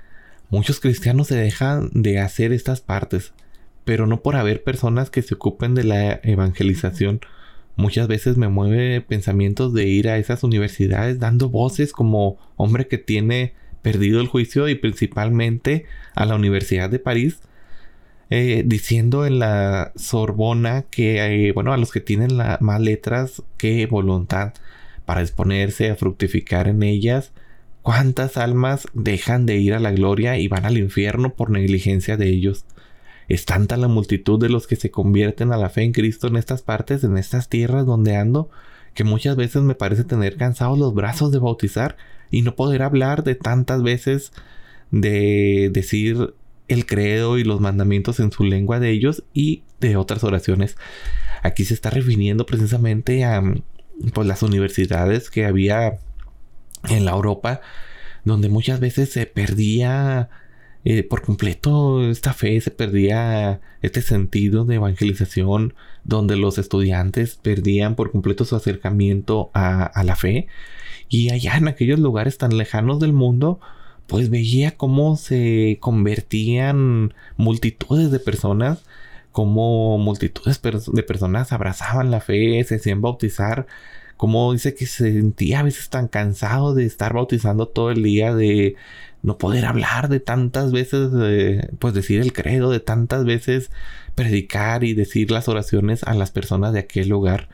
Muchos 0.50 0.80
cristianos 0.80 1.28
se 1.28 1.36
dejan 1.36 1.92
de 1.94 2.18
hacer 2.18 2.52
estas 2.52 2.82
partes, 2.82 3.34
pero 3.86 4.08
no 4.08 4.24
por 4.24 4.36
haber 4.36 4.64
personas 4.64 5.12
que 5.12 5.22
se 5.22 5.36
ocupen 5.36 5.76
de 5.76 5.84
la 5.84 6.20
evangelización. 6.24 7.22
Muchas 7.76 8.08
veces 8.08 8.38
me 8.38 8.48
mueve 8.48 9.02
pensamientos 9.02 9.72
de 9.76 9.86
ir 9.88 10.10
a 10.10 10.18
esas 10.18 10.42
universidades 10.44 11.20
dando 11.20 11.50
voces 11.50 11.94
como 11.94 12.40
hombre 12.58 12.88
que 12.88 12.98
tiene 12.98 13.54
perdido 13.82 14.22
el 14.22 14.28
juicio 14.28 14.68
y 14.70 14.76
principalmente 14.76 15.86
a 16.16 16.26
la 16.26 16.36
Universidad 16.36 16.90
de 16.90 17.00
París, 17.00 17.40
eh, 18.30 18.64
diciendo 18.66 19.26
en 19.26 19.40
la 19.40 19.92
Sorbona 19.96 20.84
que, 20.84 21.48
eh, 21.48 21.52
bueno, 21.52 21.74
a 21.74 21.78
los 21.78 21.92
que 21.92 22.00
tienen 22.00 22.38
más 22.60 22.82
letras 22.82 23.44
que 23.58 23.86
voluntad 23.88 24.54
para 25.06 25.22
exponerse 25.22 25.90
a 25.90 25.96
fructificar 25.96 26.68
en 26.68 26.84
ellas, 26.84 27.34
¿Cuántas 27.82 28.38
almas 28.38 28.88
dejan 28.94 29.48
de 29.48 29.58
ir 29.58 29.74
a 29.74 29.80
la 29.80 29.92
gloria 29.92 30.38
y 30.38 30.48
van 30.48 30.66
al 30.66 30.78
infierno 30.78 31.34
por 31.34 31.50
negligencia 31.50 32.16
de 32.16 32.30
ellos? 32.30 32.66
Es 33.28 33.46
tanta 33.46 33.76
la 33.76 33.88
multitud 33.88 34.40
de 34.40 34.50
los 34.50 34.68
que 34.68 34.76
se 34.76 34.92
convierten 34.92 35.52
a 35.52 35.58
la 35.58 35.70
fe 35.70 35.82
en 35.82 35.92
Cristo 35.92 36.28
en 36.28 36.36
estas 36.36 36.62
partes, 36.62 37.04
en 37.04 37.18
estas 37.18 37.50
tierras 37.50 37.88
donde 37.88 38.18
ando, 38.18 38.52
que 38.94 39.04
muchas 39.04 39.36
veces 39.36 39.64
me 39.64 39.74
parece 39.74 40.04
tener 40.04 40.38
cansados 40.38 40.78
los 40.78 40.94
brazos 40.94 41.32
de 41.32 41.40
bautizar 41.40 41.98
y 42.32 42.42
no 42.42 42.56
poder 42.56 42.82
hablar 42.82 43.24
de 43.24 43.36
tantas 43.36 43.84
veces 43.84 44.32
de 44.90 45.70
decir 45.72 46.34
el 46.68 46.86
credo 46.86 47.38
y 47.38 47.44
los 47.44 47.60
mandamientos 47.60 48.20
en 48.20 48.32
su 48.32 48.44
lengua 48.44 48.80
de 48.80 48.92
ellos 48.92 49.24
y 49.34 49.64
de 49.80 49.98
otras 49.98 50.24
oraciones. 50.24 50.78
Aquí 51.44 51.66
se 51.66 51.74
está 51.74 51.90
refiriendo 51.90 52.46
precisamente 52.46 53.26
a 53.26 53.44
pues, 54.14 54.28
las 54.28 54.42
universidades 54.44 55.30
que 55.30 55.46
había 55.46 56.00
en 56.90 57.06
la 57.06 57.12
Europa, 57.12 57.62
donde 58.24 58.50
muchas 58.50 58.80
veces 58.80 59.12
se 59.12 59.26
perdía 59.26 60.30
eh, 60.84 61.04
por 61.04 61.22
completo 61.22 62.10
esta 62.10 62.34
fe, 62.34 62.60
se 62.62 62.72
perdía 62.72 63.62
este 63.82 64.02
sentido 64.02 64.66
de 64.66 64.76
evangelización, 64.76 65.76
donde 66.04 66.38
los 66.38 66.58
estudiantes 66.58 67.36
perdían 67.36 67.96
por 67.96 68.12
completo 68.12 68.46
su 68.46 68.56
acercamiento 68.56 69.52
a, 69.54 69.84
a 69.84 70.04
la 70.04 70.16
fe. 70.16 70.48
Y 71.12 71.30
allá 71.32 71.58
en 71.58 71.68
aquellos 71.68 72.00
lugares 72.00 72.40
tan 72.40 72.58
lejanos 72.58 73.00
del 73.00 73.14
mundo, 73.14 73.60
pues 74.08 74.30
veía 74.32 74.78
cómo 74.78 75.18
se 75.18 75.78
convertían 75.80 77.14
multitudes 77.38 78.12
de 78.12 78.20
personas, 78.20 78.84
cómo 79.32 79.98
multitudes 80.00 80.62
de 80.62 81.04
personas 81.04 81.52
abrazaban 81.52 82.12
la 82.12 82.22
fe, 82.22 82.64
se 82.64 82.76
hacían 82.76 83.02
bautizar 83.02 83.68
como 84.22 84.54
dice 84.54 84.76
que 84.76 84.86
se 84.86 85.14
sentía 85.14 85.62
a 85.62 85.64
veces 85.64 85.90
tan 85.90 86.08
cansado 86.08 86.76
de 86.76 86.86
estar 86.86 87.12
bautizando 87.12 87.68
todo 87.68 87.90
el 87.90 88.04
día, 88.04 88.36
de 88.36 88.76
no 89.24 89.40
poder 89.40 89.66
hablar, 89.66 90.10
de 90.10 90.20
tantas 90.20 90.72
veces, 90.72 91.10
pues 91.80 91.96
decir 91.96 92.22
el 92.22 92.32
credo, 92.32 92.70
de 92.70 92.80
tantas 92.80 93.26
veces 93.26 93.72
predicar 94.14 94.84
y 94.84 94.94
decir 94.94 95.32
las 95.32 95.48
oraciones 95.48 96.04
a 96.04 96.14
las 96.14 96.30
personas 96.30 96.72
de 96.72 96.82
aquel 96.82 97.10
lugar. 97.10 97.50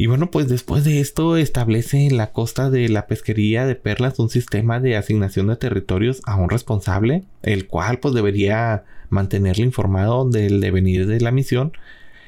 Y 0.00 0.06
bueno, 0.06 0.30
pues 0.30 0.48
después 0.48 0.82
de 0.84 0.98
esto 0.98 1.36
establece 1.36 2.06
en 2.06 2.16
la 2.16 2.32
costa 2.32 2.70
de 2.70 2.88
la 2.88 3.06
pesquería 3.06 3.66
de 3.66 3.74
perlas 3.74 4.18
un 4.18 4.30
sistema 4.30 4.80
de 4.80 4.96
asignación 4.96 5.48
de 5.48 5.56
territorios 5.56 6.22
a 6.24 6.36
un 6.36 6.48
responsable, 6.48 7.24
el 7.42 7.66
cual 7.66 7.98
pues 7.98 8.14
debería 8.14 8.84
mantenerle 9.10 9.62
informado 9.62 10.26
del 10.26 10.62
devenir 10.62 11.06
de 11.06 11.20
la 11.20 11.32
misión 11.32 11.72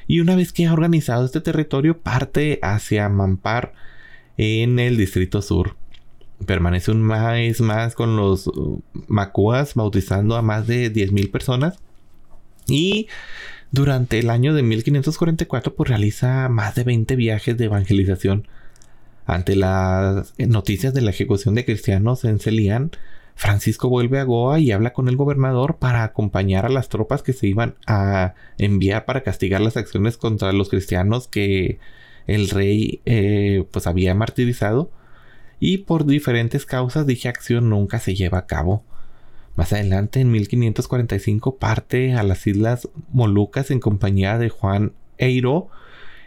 y 0.05 0.19
una 0.19 0.35
vez 0.35 0.53
que 0.53 0.67
ha 0.67 0.73
organizado 0.73 1.25
este 1.25 1.41
territorio 1.41 1.97
parte 1.97 2.59
hacia 2.61 3.09
Mampar 3.09 3.73
en 4.37 4.77
el 4.77 4.95
Distrito 4.95 5.41
Sur. 5.41 5.75
Permanece 6.45 6.91
un 6.91 7.01
mes 7.01 7.59
más 7.59 7.95
con 7.95 8.15
los 8.15 8.45
uh, 8.45 8.83
Macuas 9.07 9.73
bautizando 9.73 10.35
a 10.35 10.43
más 10.43 10.67
de 10.67 10.93
10.000 10.93 11.31
personas 11.31 11.79
y 12.67 13.07
durante 13.73 14.19
el 14.19 14.29
año 14.29 14.53
de 14.53 14.61
1544 14.61 15.73
pues 15.73 15.89
realiza 15.89 16.47
más 16.47 16.75
de 16.75 16.83
20 16.83 17.15
viajes 17.15 17.57
de 17.57 17.65
evangelización. 17.65 18.47
Ante 19.25 19.55
las 19.55 20.35
noticias 20.37 20.93
de 20.93 21.01
la 21.01 21.09
ejecución 21.09 21.55
de 21.55 21.65
cristianos 21.65 22.23
en 22.23 22.39
Celian, 22.39 22.91
Francisco 23.33 23.89
vuelve 23.89 24.19
a 24.19 24.25
Goa 24.25 24.59
y 24.59 24.71
habla 24.71 24.93
con 24.93 25.09
el 25.09 25.17
gobernador 25.17 25.77
para 25.77 26.03
acompañar 26.03 26.67
a 26.67 26.69
las 26.69 26.87
tropas 26.87 27.23
que 27.23 27.33
se 27.33 27.47
iban 27.47 27.73
a 27.87 28.35
enviar 28.59 29.05
para 29.05 29.23
castigar 29.23 29.59
las 29.59 29.75
acciones 29.75 30.17
contra 30.17 30.53
los 30.53 30.69
cristianos 30.69 31.27
que 31.27 31.79
el 32.27 32.49
rey 32.51 33.01
eh, 33.05 33.65
pues 33.71 33.87
había 33.87 34.13
martirizado 34.13 34.91
y 35.59 35.79
por 35.79 36.05
diferentes 36.05 36.67
causas 36.67 37.07
dicha 37.07 37.29
acción 37.29 37.71
nunca 37.71 37.99
se 37.99 38.13
lleva 38.13 38.37
a 38.37 38.45
cabo. 38.45 38.83
Más 39.55 39.71
adelante, 39.73 40.19
en 40.19 40.31
1545, 40.31 41.57
parte 41.57 42.13
a 42.13 42.23
las 42.23 42.47
Islas 42.47 42.89
Molucas 43.11 43.69
en 43.71 43.79
compañía 43.79 44.37
de 44.37 44.49
Juan 44.49 44.93
Eiro 45.17 45.69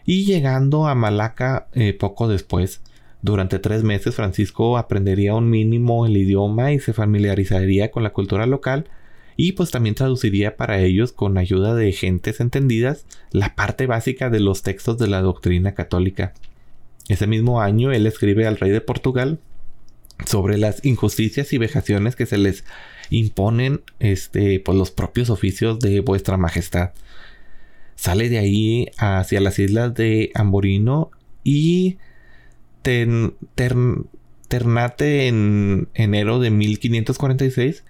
Y 0.05 0.25
llegando 0.25 0.87
a 0.87 0.95
Malaca 0.95 1.67
eh, 1.73 1.93
poco 1.93 2.29
después, 2.29 2.83
durante 3.23 3.59
tres 3.59 3.83
meses 3.83 4.15
Francisco 4.15 4.79
aprendería 4.79 5.35
un 5.35 5.51
mínimo 5.51 6.07
el 6.07 6.17
idioma 6.17 6.73
y 6.73 6.79
se 6.79 6.93
familiarizaría 6.93 7.91
con 7.91 8.05
la 8.05 8.13
cultura 8.13 8.47
local 8.47 8.89
y 9.37 9.53
pues 9.53 9.71
también 9.71 9.95
traduciría 9.95 10.57
para 10.57 10.81
ellos 10.81 11.13
con 11.13 11.37
ayuda 11.37 11.75
de 11.75 11.93
gentes 11.93 12.41
entendidas 12.41 13.05
la 13.33 13.55
parte 13.55 13.87
básica 13.87 14.31
de 14.31 14.41
los 14.41 14.63
textos 14.63 14.97
de 14.99 15.09
la 15.09 15.21
doctrina 15.21 15.75
católica. 15.75 16.33
Ese 17.09 17.27
mismo 17.27 17.61
año 17.61 17.93
él 17.93 18.07
escribe 18.07 18.47
al 18.47 18.57
rey 18.57 18.71
de 18.71 18.81
Portugal 18.81 19.41
sobre 20.25 20.57
las 20.57 20.85
injusticias 20.85 21.53
y 21.53 21.59
vejaciones 21.59 22.17
que 22.17 22.27
se 22.27 22.39
les 22.39 22.65
imponen 23.11 23.83
este, 23.99 24.61
por 24.61 24.75
los 24.75 24.91
propios 24.91 25.31
oficios 25.31 25.79
de 25.81 26.01
vuestra 26.01 26.37
majestad. 26.37 26.91
Sale 27.95 28.29
de 28.29 28.39
ahí 28.39 28.89
hacia 28.99 29.41
las 29.41 29.59
islas 29.59 29.95
de 29.95 30.31
Amborino 30.35 31.11
y 31.43 31.99
Ternate 34.49 35.29
en 35.29 35.89
enero 35.95 36.39
de 36.39 36.51
1546 36.51 37.85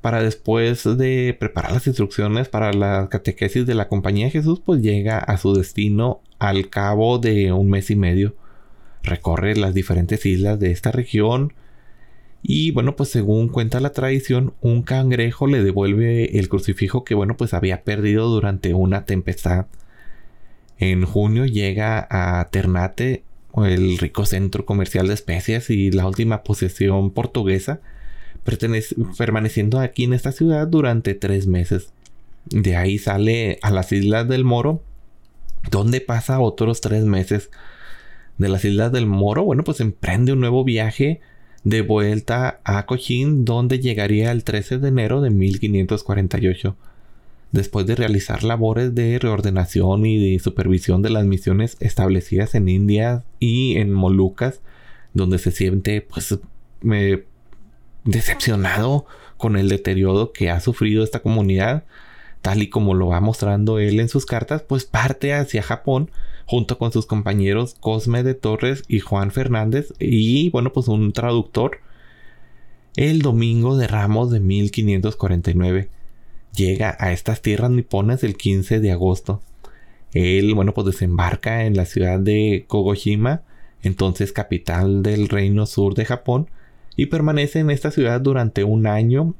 para 0.00 0.22
después 0.22 0.84
de 0.84 1.36
preparar 1.38 1.72
las 1.72 1.86
instrucciones 1.86 2.48
para 2.48 2.72
la 2.72 3.08
catequesis 3.10 3.66
de 3.66 3.74
la 3.74 3.88
Compañía 3.88 4.26
de 4.26 4.32
Jesús, 4.32 4.60
pues 4.64 4.80
llega 4.80 5.18
a 5.18 5.36
su 5.36 5.54
destino 5.54 6.22
al 6.38 6.70
cabo 6.70 7.18
de 7.18 7.52
un 7.52 7.68
mes 7.68 7.90
y 7.90 7.96
medio. 7.96 8.34
Recorre 9.02 9.56
las 9.56 9.74
diferentes 9.74 10.24
islas 10.24 10.58
de 10.58 10.70
esta 10.70 10.90
región 10.90 11.52
y 12.42 12.70
bueno, 12.70 12.96
pues 12.96 13.10
según 13.10 13.48
cuenta 13.48 13.80
la 13.80 13.92
tradición, 13.92 14.54
un 14.60 14.82
cangrejo 14.82 15.46
le 15.46 15.62
devuelve 15.62 16.38
el 16.38 16.48
crucifijo 16.48 17.04
que 17.04 17.14
bueno, 17.14 17.36
pues 17.36 17.52
había 17.52 17.82
perdido 17.82 18.28
durante 18.28 18.72
una 18.74 19.04
tempestad. 19.04 19.66
En 20.78 21.04
junio 21.04 21.44
llega 21.44 22.06
a 22.10 22.48
Ternate, 22.50 23.24
el 23.56 23.98
rico 23.98 24.24
centro 24.24 24.64
comercial 24.64 25.08
de 25.08 25.14
especias 25.14 25.68
y 25.68 25.90
la 25.90 26.06
última 26.06 26.42
posesión 26.42 27.10
portuguesa, 27.10 27.80
permaneciendo 29.18 29.78
aquí 29.78 30.04
en 30.04 30.14
esta 30.14 30.32
ciudad 30.32 30.66
durante 30.66 31.14
tres 31.14 31.46
meses. 31.46 31.92
De 32.46 32.76
ahí 32.76 32.98
sale 32.98 33.58
a 33.60 33.70
las 33.70 33.92
Islas 33.92 34.26
del 34.28 34.44
Moro, 34.44 34.82
donde 35.70 36.00
pasa 36.00 36.40
otros 36.40 36.80
tres 36.80 37.04
meses. 37.04 37.50
De 38.38 38.48
las 38.48 38.64
Islas 38.64 38.90
del 38.92 39.04
Moro, 39.06 39.44
bueno, 39.44 39.62
pues 39.64 39.80
emprende 39.80 40.32
un 40.32 40.40
nuevo 40.40 40.64
viaje 40.64 41.20
de 41.64 41.82
vuelta 41.82 42.60
a 42.64 42.86
Cojín, 42.86 43.44
donde 43.44 43.80
llegaría 43.80 44.32
el 44.32 44.44
13 44.44 44.78
de 44.78 44.88
enero 44.88 45.20
de 45.20 45.30
1548. 45.30 46.76
Después 47.52 47.86
de 47.86 47.96
realizar 47.96 48.44
labores 48.44 48.94
de 48.94 49.18
reordenación 49.18 50.06
y 50.06 50.32
de 50.32 50.38
supervisión 50.38 51.02
de 51.02 51.10
las 51.10 51.24
misiones 51.24 51.76
establecidas 51.80 52.54
en 52.54 52.68
India 52.68 53.24
y 53.40 53.76
en 53.76 53.92
Molucas, 53.92 54.60
donde 55.14 55.38
se 55.38 55.50
siente 55.50 56.00
pues 56.00 56.38
decepcionado 58.04 59.06
con 59.36 59.56
el 59.56 59.68
deterioro 59.68 60.32
que 60.32 60.50
ha 60.50 60.60
sufrido 60.60 61.02
esta 61.02 61.20
comunidad, 61.20 61.84
tal 62.40 62.62
y 62.62 62.68
como 62.68 62.94
lo 62.94 63.08
va 63.08 63.20
mostrando 63.20 63.78
él 63.78 64.00
en 64.00 64.08
sus 64.08 64.26
cartas, 64.26 64.62
pues 64.62 64.84
parte 64.84 65.34
hacia 65.34 65.62
Japón 65.62 66.10
junto 66.50 66.78
con 66.78 66.90
sus 66.90 67.06
compañeros 67.06 67.76
Cosme 67.78 68.24
de 68.24 68.34
Torres 68.34 68.82
y 68.88 68.98
Juan 68.98 69.30
Fernández 69.30 69.94
y 70.00 70.50
bueno 70.50 70.72
pues 70.72 70.88
un 70.88 71.12
traductor 71.12 71.78
el 72.96 73.22
domingo 73.22 73.76
de 73.76 73.86
Ramos 73.86 74.32
de 74.32 74.40
1549 74.40 75.88
llega 76.52 76.96
a 76.98 77.12
estas 77.12 77.40
tierras 77.40 77.70
niponas 77.70 78.24
el 78.24 78.36
15 78.36 78.80
de 78.80 78.90
agosto. 78.90 79.40
Él 80.12 80.52
bueno 80.56 80.74
pues 80.74 80.88
desembarca 80.88 81.66
en 81.66 81.76
la 81.76 81.84
ciudad 81.84 82.18
de 82.18 82.64
Kogoshima 82.66 83.42
entonces 83.84 84.32
capital 84.32 85.04
del 85.04 85.28
reino 85.28 85.66
sur 85.66 85.94
de 85.94 86.04
Japón 86.04 86.50
y 86.96 87.06
permanece 87.06 87.60
en 87.60 87.70
esta 87.70 87.92
ciudad 87.92 88.20
durante 88.20 88.64
un 88.64 88.88
año. 88.88 89.36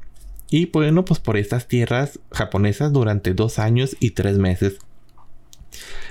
Y 0.48 0.66
bueno 0.66 1.04
pues 1.04 1.18
por 1.18 1.36
estas 1.36 1.66
tierras 1.66 2.20
japonesas 2.30 2.92
durante 2.92 3.34
dos 3.34 3.58
años 3.58 3.96
y 3.98 4.12
tres 4.12 4.38
meses. 4.38 4.78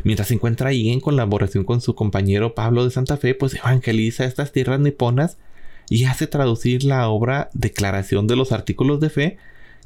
Mientras 0.03 0.27
se 0.29 0.35
encuentra 0.35 0.69
ahí 0.69 0.89
en 0.89 0.99
colaboración 0.99 1.63
con 1.63 1.81
su 1.81 1.95
compañero 1.95 2.55
Pablo 2.55 2.85
de 2.85 2.91
Santa 2.91 3.17
Fe, 3.17 3.35
pues 3.35 3.55
evangeliza 3.55 4.25
estas 4.25 4.51
tierras 4.51 4.79
niponas 4.79 5.37
y 5.89 6.05
hace 6.05 6.27
traducir 6.27 6.83
la 6.83 7.09
obra 7.09 7.49
Declaración 7.53 8.27
de 8.27 8.35
los 8.35 8.51
Artículos 8.51 8.99
de 8.99 9.09
Fe, 9.09 9.37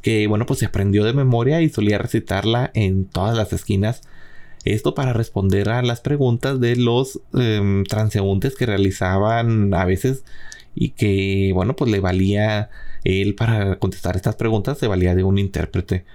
que 0.02 0.28
bueno, 0.28 0.46
pues 0.46 0.60
se 0.60 0.66
aprendió 0.66 1.04
de 1.06 1.14
memoria 1.14 1.62
y 1.62 1.70
solía 1.70 1.98
recitarla 1.98 2.72
en 2.74 3.06
todas 3.06 3.36
las 3.36 3.54
esquinas. 3.54 4.02
Esto 4.66 4.96
para 4.96 5.14
responder 5.14 5.70
a 5.70 5.82
las 5.82 6.02
preguntas 6.02 6.60
de 6.60 6.76
los 6.76 7.22
em, 7.34 7.84
transeúntes 7.86 8.56
que 8.56 8.66
realizaban 8.66 9.74
a 9.74 9.86
veces 9.86 10.24
y 10.76 10.90
que, 10.90 11.52
bueno, 11.54 11.76
pues 11.76 11.92
le 11.92 12.00
valía 12.00 12.70
él 13.04 13.36
para 13.36 13.78
contestar 13.80 14.16
estas 14.16 14.36
preguntas, 14.36 14.78
se 14.78 14.88
valía 14.88 15.16
de 15.16 15.24
un 15.24 15.38
intérprete. 15.38 16.06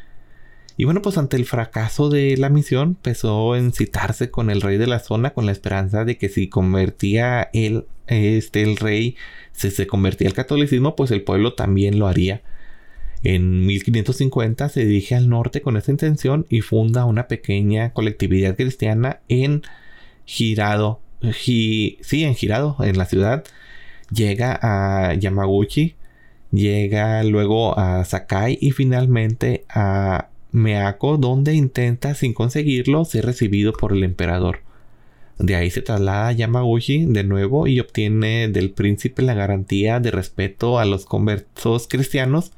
Y 0.79 0.85
bueno, 0.85 1.03
pues 1.03 1.19
ante 1.19 1.37
el 1.37 1.45
fracaso 1.45 2.09
de 2.09 2.37
la 2.37 2.51
misión, 2.51 2.91
empezó 2.91 3.57
en 3.57 3.73
citarse 3.73 4.31
con 4.31 4.49
el 4.49 4.61
rey 4.61 4.79
de 4.79 4.87
la 4.87 5.01
zona 5.01 5.31
con 5.31 5.45
la 5.45 5.51
esperanza 5.51 6.05
de 6.05 6.17
que 6.17 6.29
si 6.29 6.49
convertía 6.49 7.51
él, 7.53 7.87
este, 8.07 8.63
el 8.63 8.77
rey, 8.77 9.17
si 9.51 9.73
se 9.73 9.89
convertía 9.89 10.29
al 10.29 10.35
catolicismo, 10.35 10.95
pues 10.95 11.11
el 11.11 11.23
pueblo 11.23 11.55
también 11.55 11.99
lo 11.99 12.07
haría. 12.07 12.43
En 13.25 13.67
1550 13.67 14.69
se 14.69 14.85
dirige 14.85 15.17
al 15.17 15.29
norte 15.29 15.63
con 15.63 15.77
esa 15.77 15.91
intención 15.91 16.47
y 16.49 16.61
funda 16.61 17.07
una 17.07 17.27
pequeña 17.27 17.93
colectividad 17.93 18.55
cristiana 18.55 19.19
en 19.29 19.63
Girado, 20.27 21.01
sí, 21.33 21.99
en 22.13 22.37
Girado, 22.37 22.77
en 22.85 22.99
la 22.99 23.07
ciudad, 23.07 23.43
llega 24.13 24.57
a 24.63 25.13
Yamaguchi, 25.15 25.97
llega 26.53 27.25
luego 27.25 27.77
a 27.77 28.05
Sakai 28.05 28.59
y 28.61 28.71
finalmente 28.71 29.65
a 29.69 30.29
Meako, 30.59 31.17
donde 31.17 31.55
intenta 31.55 32.15
sin 32.15 32.35
conseguirlo 32.35 33.05
ser 33.05 33.27
recibido 33.27 33.73
por 33.73 33.93
el 33.93 34.05
emperador. 34.05 34.61
De 35.39 35.55
ahí 35.55 35.71
se 35.71 35.83
traslada 35.83 36.29
a 36.29 36.33
Yamaguchi 36.33 37.07
de 37.07 37.25
nuevo 37.25 37.67
y 37.67 37.81
obtiene 37.81 38.49
del 38.49 38.71
príncipe 38.71 39.23
la 39.23 39.35
garantía 39.35 40.01
de 40.01 40.11
respeto 40.11 40.79
a 40.79 40.85
los 40.85 41.07
conversos 41.07 41.87
cristianos. 41.89 42.53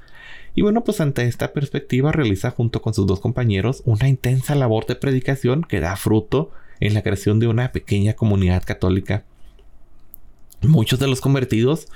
Y 0.55 0.63
bueno, 0.63 0.83
pues 0.83 1.01
ante 1.01 1.25
esta 1.25 1.53
perspectiva 1.53 2.11
realiza 2.11 2.51
junto 2.51 2.83
con 2.83 2.95
sus 2.95 3.07
dos 3.07 3.21
compañeros 3.21 3.83
una 3.85 4.09
intensa 4.09 4.55
labor 4.55 4.87
de 4.87 4.97
predicación 4.97 5.63
que 5.63 5.81
da 5.81 5.97
fruto 5.97 6.51
en 6.81 6.95
la 6.95 7.03
creación 7.03 7.39
de 7.39 7.47
una 7.47 7.71
pequeña 7.73 8.15
comunidad 8.15 8.63
católica 8.65 9.25
muchos 10.69 10.99
de 10.99 11.09
los 11.09 11.21
convertidos 11.21 11.89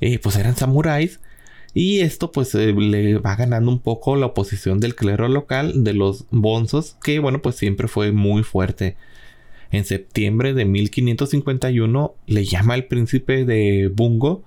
eh, 0.00 0.18
pues 0.18 0.36
eran 0.36 0.56
samuráis 0.56 1.20
y 1.72 2.00
esto 2.00 2.32
pues 2.32 2.54
eh, 2.54 2.72
le 2.72 3.18
va 3.18 3.36
ganando 3.36 3.70
un 3.70 3.80
poco 3.80 4.16
la 4.16 4.26
oposición 4.26 4.80
del 4.80 4.96
clero 4.96 5.28
local 5.28 5.84
de 5.84 5.94
los 5.94 6.26
bonzos 6.30 6.96
que 7.02 7.18
bueno 7.20 7.42
pues 7.42 7.56
siempre 7.56 7.88
fue 7.88 8.12
muy 8.12 8.42
fuerte. 8.42 8.96
En 9.70 9.84
septiembre 9.84 10.52
de 10.52 10.64
1551 10.64 12.14
le 12.26 12.44
llama 12.44 12.74
al 12.74 12.86
príncipe 12.86 13.44
de 13.44 13.88
Bungo 13.94 14.42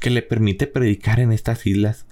que 0.00 0.10
le 0.10 0.22
permite 0.22 0.66
predicar 0.66 1.20
en 1.20 1.32
estas 1.32 1.66
islas. 1.66 2.06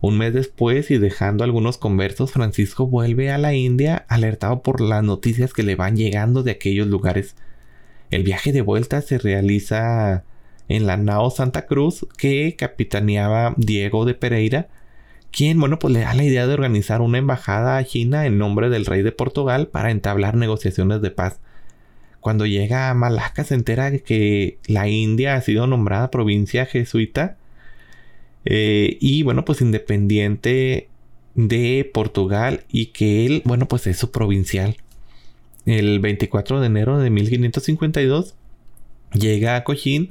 Un 0.00 0.16
mes 0.18 0.32
después 0.32 0.90
y 0.90 0.98
dejando 0.98 1.44
algunos 1.44 1.76
conversos, 1.76 2.32
Francisco 2.32 2.86
vuelve 2.86 3.30
a 3.30 3.38
la 3.38 3.54
India 3.54 4.06
alertado 4.08 4.62
por 4.62 4.80
las 4.80 5.04
noticias 5.04 5.52
que 5.52 5.62
le 5.62 5.76
van 5.76 5.96
llegando 5.96 6.42
de 6.42 6.52
aquellos 6.52 6.86
lugares. 6.86 7.36
El 8.10 8.22
viaje 8.22 8.52
de 8.52 8.62
vuelta 8.62 9.02
se 9.02 9.18
realiza 9.18 10.24
en 10.70 10.86
la 10.86 10.96
nao 10.96 11.30
Santa 11.30 11.66
Cruz 11.66 12.06
que 12.16 12.54
capitaneaba 12.56 13.54
Diego 13.56 14.04
de 14.04 14.14
Pereira, 14.14 14.68
quien, 15.32 15.58
bueno, 15.58 15.80
pues 15.80 15.92
le 15.92 16.00
da 16.00 16.14
la 16.14 16.22
idea 16.22 16.46
de 16.46 16.54
organizar 16.54 17.00
una 17.00 17.18
embajada 17.18 17.76
a 17.76 17.84
China 17.84 18.24
en 18.24 18.38
nombre 18.38 18.70
del 18.70 18.86
rey 18.86 19.02
de 19.02 19.10
Portugal 19.10 19.66
para 19.66 19.90
entablar 19.90 20.36
negociaciones 20.36 21.02
de 21.02 21.10
paz. 21.10 21.40
Cuando 22.20 22.46
llega 22.46 22.88
a 22.88 22.94
Malaca 22.94 23.42
se 23.42 23.54
entera 23.54 23.98
que 23.98 24.58
la 24.66 24.88
India 24.88 25.34
ha 25.34 25.40
sido 25.40 25.66
nombrada 25.66 26.10
provincia 26.12 26.66
jesuita 26.66 27.36
eh, 28.44 28.96
y, 29.00 29.24
bueno, 29.24 29.44
pues 29.44 29.60
independiente 29.62 30.88
de 31.34 31.90
Portugal 31.92 32.62
y 32.70 32.86
que 32.86 33.26
él, 33.26 33.42
bueno, 33.44 33.66
pues 33.66 33.88
es 33.88 33.96
su 33.96 34.12
provincial. 34.12 34.76
El 35.66 35.98
24 35.98 36.60
de 36.60 36.66
enero 36.66 36.98
de 36.98 37.10
1552 37.10 38.36
llega 39.14 39.56
a 39.56 39.64
Cojín 39.64 40.10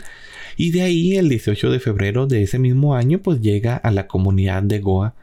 y 0.59 0.71
de 0.71 0.81
ahí 0.81 1.15
el 1.15 1.29
18 1.29 1.71
de 1.71 1.79
febrero 1.79 2.27
de 2.27 2.43
ese 2.43 2.59
mismo 2.59 2.93
año 2.93 3.19
pues 3.19 3.39
llega 3.39 3.77
a 3.77 3.91
la 3.91 4.07
comunidad 4.07 4.61
de 4.61 4.79
Goa. 4.79 5.13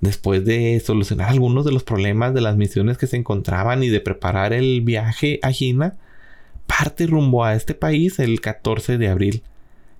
Después 0.00 0.46
de 0.46 0.80
solucionar 0.80 1.28
algunos 1.28 1.66
de 1.66 1.72
los 1.72 1.84
problemas 1.84 2.32
de 2.32 2.40
las 2.40 2.56
misiones 2.56 2.96
que 2.96 3.06
se 3.06 3.18
encontraban 3.18 3.82
y 3.82 3.90
de 3.90 4.00
preparar 4.00 4.54
el 4.54 4.80
viaje 4.80 5.40
a 5.42 5.52
China, 5.52 5.96
parte 6.66 7.06
rumbo 7.06 7.44
a 7.44 7.54
este 7.54 7.74
país 7.74 8.18
el 8.18 8.40
14 8.40 8.96
de 8.96 9.08
abril. 9.08 9.42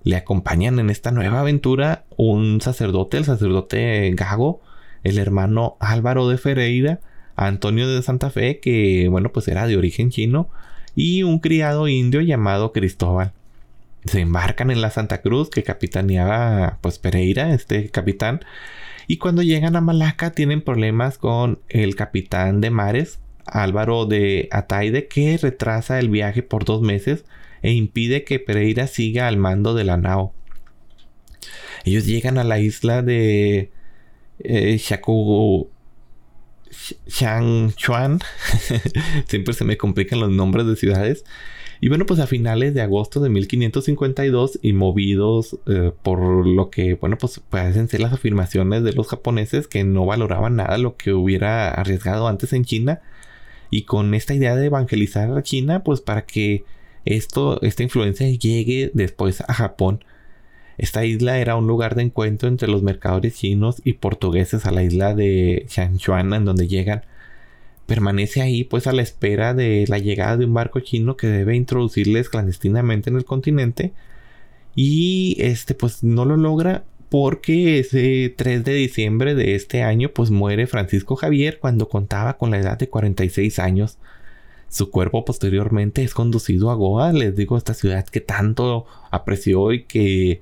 Le 0.03 0.15
acompañan 0.15 0.79
en 0.79 0.89
esta 0.89 1.11
nueva 1.11 1.41
aventura 1.41 2.05
un 2.17 2.59
sacerdote, 2.59 3.17
el 3.17 3.25
sacerdote 3.25 4.11
Gago, 4.15 4.59
el 5.03 5.19
hermano 5.19 5.77
Álvaro 5.81 6.27
de 6.27 6.39
Ferreira, 6.39 6.99
Antonio 7.35 7.87
de 7.87 8.01
Santa 8.01 8.31
Fe, 8.31 8.59
que 8.59 9.07
bueno 9.07 9.31
pues 9.31 9.47
era 9.47 9.67
de 9.67 9.77
origen 9.77 10.09
chino, 10.09 10.49
y 10.95 11.21
un 11.21 11.37
criado 11.37 11.87
indio 11.87 12.21
llamado 12.21 12.71
Cristóbal. 12.71 13.33
Se 14.05 14.19
embarcan 14.19 14.71
en 14.71 14.81
la 14.81 14.91
Santa 14.91 15.21
Cruz 15.21 15.49
que 15.49 15.63
capitaneaba 15.63 16.79
pues 16.81 16.99
Pereira, 16.99 17.53
este 17.53 17.89
capitán, 17.89 18.41
y 19.07 19.17
cuando 19.17 19.41
llegan 19.41 19.75
a 19.75 19.81
Malaca 19.81 20.31
tienen 20.31 20.61
problemas 20.61 21.17
con 21.17 21.59
el 21.69 21.95
capitán 21.95 22.61
de 22.61 22.69
mares, 22.69 23.19
Álvaro 23.45 24.05
de 24.05 24.47
Ataide, 24.51 25.07
que 25.07 25.37
retrasa 25.37 25.99
el 25.99 26.09
viaje 26.09 26.43
por 26.43 26.65
dos 26.65 26.81
meses 26.81 27.25
e 27.61 27.73
impide 27.73 28.23
que 28.23 28.39
Pereira 28.39 28.87
siga 28.87 29.27
al 29.27 29.37
mando 29.37 29.73
de 29.73 29.83
la 29.83 29.97
nao. 29.97 30.33
Ellos 31.85 32.05
llegan 32.05 32.37
a 32.37 32.43
la 32.43 32.59
isla 32.59 33.01
de 33.01 33.71
eh, 34.39 34.77
Shaku 34.77 35.69
Chuan. 37.75 38.19
Siempre 39.27 39.53
se 39.53 39.65
me 39.65 39.77
complican 39.77 40.19
los 40.19 40.29
nombres 40.29 40.65
de 40.65 40.75
ciudades. 40.75 41.25
Y 41.83 41.89
bueno, 41.89 42.05
pues 42.05 42.21
a 42.21 42.27
finales 42.27 42.73
de 42.73 42.81
agosto 42.81 43.19
de 43.19 43.29
1552 43.29 44.59
y 44.61 44.71
movidos 44.71 45.59
eh, 45.67 45.91
por 46.01 46.47
lo 46.47 46.69
que, 46.69 46.93
bueno, 46.93 47.17
pues 47.17 47.41
parecen 47.49 47.89
ser 47.89 47.99
las 47.99 48.13
afirmaciones 48.13 48.83
de 48.85 48.93
los 48.93 49.09
japoneses 49.09 49.67
que 49.67 49.83
no 49.83 50.05
valoraban 50.05 50.55
nada 50.55 50.77
lo 50.77 50.95
que 50.95 51.11
hubiera 51.11 51.67
arriesgado 51.71 52.29
antes 52.29 52.53
en 52.53 52.63
China. 52.63 53.01
Y 53.69 53.83
con 53.83 54.13
esta 54.13 54.33
idea 54.33 54.55
de 54.55 54.67
evangelizar 54.67 55.37
a 55.37 55.43
China, 55.43 55.83
pues 55.83 55.99
para 55.99 56.25
que 56.25 56.63
esto, 57.03 57.61
esta 57.63 57.83
influencia 57.83 58.29
llegue 58.29 58.89
después 58.93 59.41
a 59.41 59.53
Japón. 59.53 60.05
Esta 60.77 61.03
isla 61.03 61.37
era 61.39 61.57
un 61.57 61.67
lugar 61.67 61.95
de 61.95 62.03
encuentro 62.03 62.47
entre 62.47 62.69
los 62.69 62.81
mercadores 62.81 63.35
chinos 63.35 63.81
y 63.83 63.95
portugueses 63.95 64.65
a 64.65 64.71
la 64.71 64.83
isla 64.83 65.15
de 65.15 65.65
Chanchuan, 65.67 66.33
en 66.33 66.45
donde 66.45 66.69
llegan. 66.69 67.03
Permanece 67.85 68.41
ahí 68.41 68.63
pues 68.63 68.87
a 68.87 68.93
la 68.93 69.01
espera 69.01 69.53
de 69.53 69.85
la 69.87 69.99
llegada 69.99 70.37
de 70.37 70.45
un 70.45 70.53
barco 70.53 70.79
chino 70.79 71.17
que 71.17 71.27
debe 71.27 71.55
introducirles 71.55 72.29
clandestinamente 72.29 73.09
en 73.09 73.17
el 73.17 73.25
continente. 73.25 73.93
Y 74.75 75.37
este 75.39 75.75
pues 75.75 76.03
no 76.03 76.25
lo 76.25 76.37
logra 76.37 76.83
porque 77.09 77.79
ese 77.79 78.33
3 78.35 78.63
de 78.63 78.73
diciembre 78.73 79.35
de 79.35 79.55
este 79.55 79.83
año 79.83 80.09
pues 80.09 80.31
muere 80.31 80.65
Francisco 80.67 81.15
Javier 81.15 81.59
cuando 81.59 81.87
contaba 81.89 82.37
con 82.37 82.51
la 82.51 82.59
edad 82.59 82.77
de 82.77 82.89
46 82.89 83.59
años. 83.59 83.97
Su 84.69 84.89
cuerpo 84.89 85.23
posteriormente 85.23 86.03
es 86.03 86.15
conducido 86.15 86.71
a 86.71 86.75
Goa, 86.75 87.13
les 87.13 87.35
digo, 87.35 87.57
esta 87.57 87.75
ciudad 87.75 88.05
que 88.07 88.21
tanto 88.21 88.87
apreció 89.11 89.71
y 89.71 89.83
que 89.83 90.41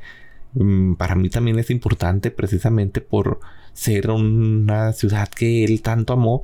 Mm, 0.53 0.95
para 0.95 1.15
mí 1.15 1.29
también 1.29 1.59
es 1.59 1.69
importante 1.69 2.31
precisamente 2.31 3.01
por 3.01 3.39
ser 3.73 4.09
una 4.11 4.91
ciudad 4.93 5.29
que 5.29 5.63
él 5.63 5.81
tanto 5.81 6.13
amó, 6.13 6.43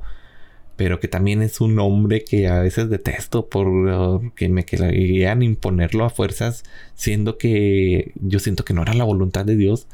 pero 0.78 1.00
que 1.00 1.08
también 1.08 1.42
es 1.42 1.60
un 1.60 1.78
hombre 1.78 2.24
que 2.24 2.48
a 2.48 2.60
veces 2.60 2.88
detesto 2.88 3.48
por 3.48 3.66
uh, 3.66 4.32
que 4.34 4.48
me 4.48 4.64
querían 4.64 5.42
imponerlo 5.42 6.04
a 6.06 6.10
fuerzas, 6.10 6.64
siendo 6.94 7.36
que 7.36 8.12
yo 8.14 8.38
siento 8.38 8.64
que 8.64 8.72
no 8.72 8.82
era 8.82 8.94
la 8.94 9.04
voluntad 9.04 9.44
de 9.44 9.56
Dios. 9.56 9.88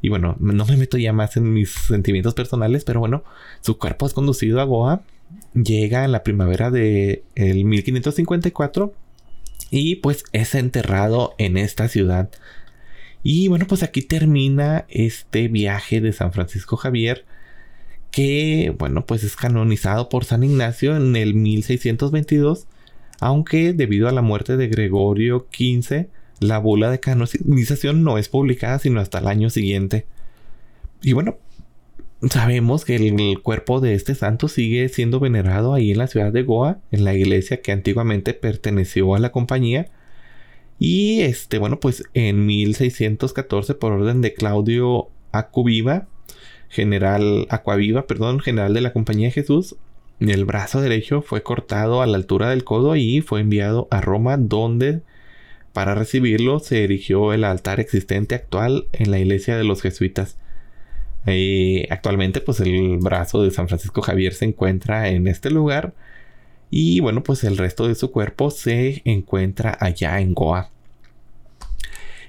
Y 0.00 0.08
bueno, 0.08 0.34
no 0.40 0.64
me 0.64 0.76
meto 0.76 0.98
ya 0.98 1.12
más 1.12 1.36
en 1.36 1.52
mis 1.52 1.70
sentimientos 1.70 2.34
personales, 2.34 2.84
pero 2.84 2.98
bueno, 2.98 3.22
su 3.60 3.78
cuerpo 3.78 4.06
es 4.06 4.14
conducido 4.14 4.60
a 4.60 4.64
Goa, 4.64 5.02
llega 5.54 6.04
en 6.04 6.12
la 6.12 6.24
primavera 6.24 6.70
de 6.70 7.22
el 7.36 7.64
1554 7.64 8.92
y 9.70 9.96
pues 9.96 10.24
es 10.32 10.54
enterrado 10.56 11.34
en 11.38 11.56
esta 11.56 11.88
ciudad 11.88 12.30
y 13.22 13.48
bueno, 13.48 13.66
pues 13.68 13.82
aquí 13.82 14.02
termina 14.02 14.84
este 14.88 15.48
viaje 15.48 16.00
de 16.00 16.12
San 16.12 16.32
Francisco 16.32 16.76
Javier, 16.76 17.24
que 18.12 18.74
bueno, 18.78 19.04
pues 19.06 19.24
es 19.24 19.34
canonizado 19.34 20.08
por 20.08 20.24
San 20.24 20.44
Ignacio 20.44 20.94
en 20.96 21.16
el 21.16 21.34
1622, 21.34 22.68
aunque 23.18 23.72
debido 23.72 24.08
a 24.08 24.12
la 24.12 24.22
muerte 24.22 24.56
de 24.56 24.68
Gregorio 24.68 25.48
XV, 25.50 26.06
la 26.38 26.58
bula 26.58 26.90
de 26.90 27.00
canonización 27.00 28.04
no 28.04 28.18
es 28.18 28.28
publicada 28.28 28.78
sino 28.78 29.00
hasta 29.00 29.18
el 29.18 29.26
año 29.28 29.50
siguiente. 29.50 30.06
Y 31.02 31.14
bueno, 31.14 31.38
sabemos 32.30 32.84
que 32.84 32.96
el, 32.96 33.40
cuerpo 33.42 33.80
de 33.80 33.94
este 33.94 34.14
santo 34.14 34.48
sigue 34.48 34.88
siendo 34.88 35.18
venerado 35.18 35.74
ahí 35.74 35.90
en 35.90 35.98
la 35.98 36.06
ciudad 36.06 36.32
de 36.32 36.42
Goa, 36.42 36.80
en 36.90 37.04
la 37.04 37.14
iglesia 37.14 37.62
que 37.62 37.72
antiguamente 37.72 38.34
perteneció 38.34 39.14
a 39.14 39.18
la 39.18 39.32
compañía, 39.32 39.90
y 40.78 41.20
este, 41.22 41.58
bueno, 41.58 41.78
pues 41.80 42.04
en 42.12 42.44
1614, 42.44 43.74
por 43.74 43.92
orden 43.92 44.20
de 44.20 44.34
Claudio 44.34 45.08
Acuviva, 45.30 46.08
general 46.72 47.46
Acuaviva, 47.50 48.06
perdón, 48.06 48.40
general 48.40 48.72
de 48.72 48.80
la 48.80 48.94
Compañía 48.94 49.28
de 49.28 49.32
Jesús, 49.32 49.76
el 50.20 50.46
brazo 50.46 50.80
derecho 50.80 51.20
fue 51.20 51.42
cortado 51.42 52.00
a 52.00 52.06
la 52.06 52.16
altura 52.16 52.48
del 52.48 52.64
codo 52.64 52.96
y 52.96 53.20
fue 53.20 53.40
enviado 53.40 53.88
a 53.90 54.00
Roma, 54.00 54.38
donde 54.38 55.02
para 55.74 55.94
recibirlo 55.94 56.60
se 56.60 56.82
erigió 56.82 57.34
el 57.34 57.44
altar 57.44 57.78
existente 57.78 58.34
actual 58.34 58.86
en 58.92 59.10
la 59.10 59.18
iglesia 59.18 59.56
de 59.56 59.64
los 59.64 59.82
jesuitas. 59.82 60.38
Actualmente, 61.90 62.40
pues 62.40 62.60
el 62.60 62.98
brazo 62.98 63.42
de 63.42 63.50
San 63.50 63.68
Francisco 63.68 64.00
Javier 64.00 64.32
se 64.32 64.46
encuentra 64.46 65.08
en 65.08 65.28
este 65.28 65.50
lugar 65.50 65.92
y 66.70 67.00
bueno, 67.00 67.22
pues 67.22 67.44
el 67.44 67.58
resto 67.58 67.86
de 67.86 67.94
su 67.94 68.10
cuerpo 68.10 68.50
se 68.50 69.02
encuentra 69.04 69.76
allá 69.78 70.20
en 70.20 70.32
Goa. 70.32 70.70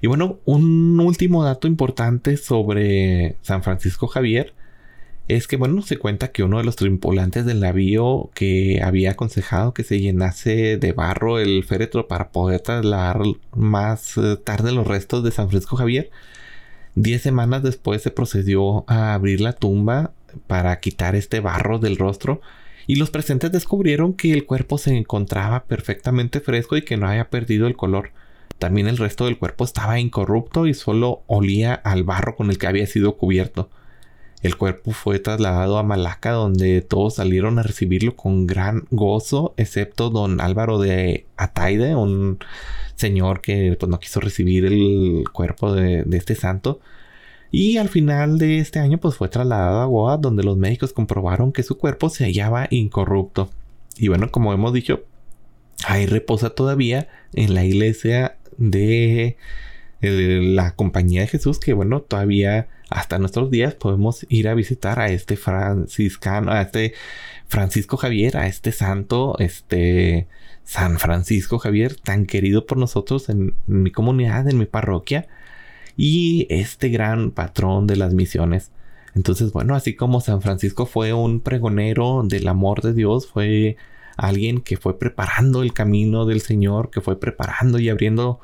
Y 0.04 0.08
bueno, 0.08 0.42
un 0.44 1.00
último 1.00 1.46
dato 1.46 1.66
importante 1.66 2.36
sobre 2.36 3.38
San 3.42 3.64
Francisco 3.64 4.08
Javier 4.08 4.54
es 5.30 5.48
que, 5.48 5.56
bueno, 5.56 5.82
se 5.82 5.96
cuenta 5.98 6.34
que 6.34 6.44
uno 6.44 6.58
de 6.58 6.66
los 6.66 6.76
tripulantes 6.76 7.46
del 7.46 7.62
navío 7.62 8.30
que 8.34 8.82
había 8.84 9.12
aconsejado 9.12 9.74
que 9.74 9.86
se 9.86 10.02
llenase 10.02 10.76
de 10.76 10.92
barro 10.92 11.40
el 11.40 11.64
féretro 11.64 12.10
para 12.10 12.32
poder 12.34 12.60
trasladar 12.60 13.22
más 13.56 14.18
eh, 14.18 14.36
tarde 14.36 14.74
los 14.74 14.86
restos 14.86 15.24
de 15.24 15.32
San 15.32 15.48
Francisco 15.48 15.78
Javier, 15.78 16.12
diez 16.96 17.22
semanas 17.22 17.64
después 17.64 18.02
se 18.02 18.12
procedió 18.12 18.84
a 18.90 19.14
abrir 19.14 19.40
la 19.40 19.54
tumba 19.54 20.12
para 20.48 20.82
quitar 20.82 21.16
este 21.16 21.40
barro 21.40 21.80
del 21.80 21.96
rostro 21.96 22.42
y 22.88 22.96
los 22.96 23.10
presentes 23.10 23.54
descubrieron 23.54 24.12
que 24.16 24.34
el 24.34 24.46
cuerpo 24.46 24.78
se 24.78 24.98
encontraba 24.98 25.64
perfectamente 25.64 26.42
fresco 26.42 26.76
y 26.76 26.82
que 26.82 26.98
no 26.98 27.08
había 27.08 27.30
perdido 27.30 27.68
el 27.68 27.78
color. 27.78 28.12
También 28.64 28.88
el 28.88 28.96
resto 28.96 29.26
del 29.26 29.38
cuerpo 29.38 29.66
estaba 29.66 30.00
incorrupto 30.00 30.68
y 30.68 30.74
solo 30.74 31.24
olía 31.28 31.74
al 31.74 32.06
barro 32.06 32.38
con 32.38 32.50
el 32.50 32.58
que 32.58 32.68
había 32.68 32.88
sido 32.88 33.18
cubierto. 33.18 33.70
El 34.42 34.56
cuerpo 34.56 34.92
fue 34.92 35.20
trasladado 35.20 35.78
a 35.78 35.84
Malaca 35.84 36.32
donde 36.32 36.80
todos 36.80 37.16
salieron 37.16 37.60
a 37.60 37.64
recibirlo 37.64 38.16
con 38.16 38.48
gran 38.48 38.86
gozo, 38.90 39.54
excepto 39.58 40.10
don 40.10 40.40
Álvaro 40.40 40.80
de 40.80 41.26
Ataide, 41.36 41.94
un 41.94 42.40
señor 42.96 43.42
que 43.42 43.76
pues, 43.78 43.90
no 43.90 44.00
quiso 44.00 44.22
recibir 44.22 44.64
el 44.64 45.26
cuerpo 45.34 45.74
de, 45.74 46.06
este 46.14 46.34
santo 46.34 46.80
y 47.52 47.76
al 47.76 47.90
final 47.90 48.38
de 48.38 48.60
este 48.60 48.80
año 48.80 48.98
pues 48.98 49.16
fue 49.16 49.28
trasladado 49.28 49.82
a 49.82 49.86
Goa 49.88 50.16
donde 50.16 50.44
los 50.44 50.56
médicos 50.56 50.94
comprobaron 50.94 51.52
que 51.52 51.64
su 51.64 51.78
cuerpo 51.78 52.10
se 52.10 52.24
hallaba 52.24 52.68
incorrupto. 52.70 53.50
Y 53.98 54.08
bueno, 54.08 54.32
como 54.32 54.54
hemos 54.54 54.72
dicho, 54.72 55.04
ahí 55.86 56.06
reposa 56.06 56.52
todavía 56.52 57.10
en 57.34 57.54
la 57.54 57.66
iglesia 57.66 58.38
de 58.58 59.38
la 60.02 60.76
compañía 60.76 61.22
de 61.22 61.28
Jesús 61.28 61.60
que 61.60 61.74
bueno, 61.74 62.02
todavía 62.02 62.68
hasta 62.90 63.18
nuestros 63.20 63.50
días 63.50 63.74
podemos 63.74 64.26
ir 64.30 64.48
a 64.48 64.54
visitar 64.54 65.00
a 65.00 65.08
este 65.08 65.38
franciscano, 65.38 66.52
a 66.52 66.62
este 66.62 66.94
Francisco 67.48 67.98
Javier, 67.98 68.38
a 68.38 68.48
este 68.48 68.72
santo, 68.72 69.36
este 69.40 70.28
San 70.64 71.00
Francisco 71.00 71.58
Javier, 71.60 71.96
tan 71.96 72.26
querido 72.26 72.66
por 72.66 72.78
nosotros 72.78 73.30
en 73.30 73.56
mi 73.68 73.92
comunidad, 73.92 74.48
en 74.48 74.58
mi 74.58 74.66
parroquia 74.66 75.28
y 75.98 76.48
este 76.50 76.90
gran 76.90 77.32
patrón 77.32 77.88
de 77.88 77.96
las 77.96 78.14
misiones. 78.14 78.72
Entonces, 79.16 79.52
bueno, 79.52 79.76
así 79.76 79.96
como 79.96 80.22
San 80.22 80.42
Francisco 80.42 80.86
fue 80.86 81.14
un 81.14 81.40
pregonero 81.40 82.24
del 82.24 82.48
amor 82.48 82.82
de 82.82 82.94
Dios, 82.94 83.28
fue 83.28 83.78
alguien 84.18 84.62
que 84.62 84.78
fue 84.78 85.00
preparando 85.00 85.64
el 85.64 85.74
camino 85.74 86.26
del 86.26 86.42
Señor, 86.42 86.90
que 86.90 87.02
fue 87.02 87.20
preparando 87.20 87.80
y 87.80 87.90
abriendo 87.90 88.40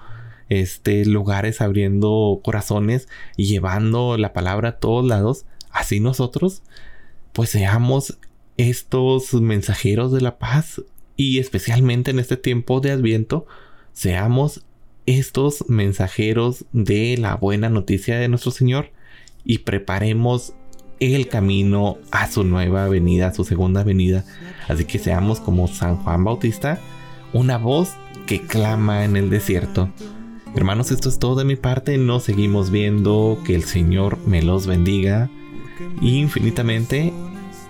este 0.49 1.05
lugares, 1.05 1.61
abriendo 1.61 2.41
corazones 2.43 3.07
y 3.37 3.45
llevando 3.45 4.17
la 4.17 4.33
palabra 4.33 4.69
a 4.69 4.79
todos 4.79 5.05
lados, 5.05 5.45
así 5.71 5.99
nosotros 5.99 6.63
pues 7.33 7.51
seamos 7.51 8.17
estos 8.57 9.33
mensajeros 9.33 10.11
de 10.11 10.21
la 10.21 10.39
paz 10.39 10.81
y 11.15 11.39
especialmente 11.39 12.11
en 12.11 12.19
este 12.19 12.37
tiempo 12.37 12.81
de 12.81 12.91
Adviento 12.91 13.45
seamos 13.93 14.65
estos 15.05 15.65
mensajeros 15.67 16.65
de 16.71 17.17
la 17.17 17.35
buena 17.35 17.69
noticia 17.69 18.19
de 18.19 18.27
nuestro 18.27 18.51
Señor 18.51 18.91
y 19.43 19.59
preparemos 19.59 20.53
el 20.99 21.27
camino 21.27 21.97
a 22.11 22.29
su 22.29 22.43
nueva 22.43 22.87
venida, 22.87 23.27
a 23.27 23.33
su 23.33 23.43
segunda 23.43 23.83
venida. 23.83 24.25
Así 24.67 24.85
que 24.85 24.99
seamos 24.99 25.39
como 25.39 25.67
San 25.67 25.97
Juan 25.97 26.23
Bautista, 26.23 26.79
una 27.33 27.57
voz 27.57 27.93
que 28.25 28.41
clama 28.41 29.05
en 29.05 29.15
el 29.15 29.29
desierto. 29.29 29.89
Hermanos, 30.55 30.91
esto 30.91 31.09
es 31.09 31.19
todo 31.19 31.35
de 31.35 31.45
mi 31.45 31.55
parte. 31.55 31.97
Nos 31.97 32.23
seguimos 32.23 32.71
viendo. 32.71 33.39
Que 33.45 33.55
el 33.55 33.63
Señor 33.63 34.17
me 34.25 34.41
los 34.41 34.67
bendiga 34.67 35.29
infinitamente. 36.01 37.13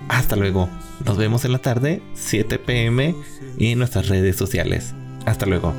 Hasta 0.08 0.36
luego. 0.36 0.70
Nos 1.06 1.18
vemos 1.18 1.46
en 1.46 1.52
la 1.52 1.60
tarde, 1.60 2.02
7 2.14 2.60
pm, 2.60 3.16
en 3.58 3.80
nuestras 3.80 4.08
redes 4.10 4.36
sociales. 4.36 4.94
Hasta 5.26 5.46
luego. 5.46 5.74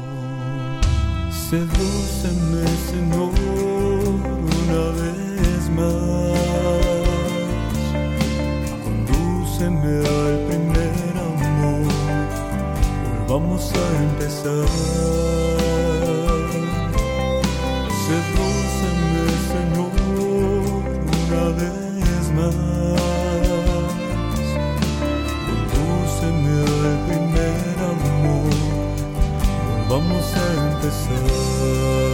Condúceme 9.60 9.92
al 10.08 10.38
primer 10.48 11.14
amor. 11.18 11.84
Volvamos 13.28 13.62
a 13.74 13.84
empezar. 14.04 14.66
Sedúceme, 18.06 19.22
Señor, 19.50 19.92
una 21.12 21.44
vez 21.58 22.24
más. 22.36 22.56
Condúceme 25.44 26.54
al 26.62 26.96
primer 27.06 27.76
amor. 27.92 28.52
Volvamos 29.88 30.26
a 30.32 30.36
empezar. 30.72 32.09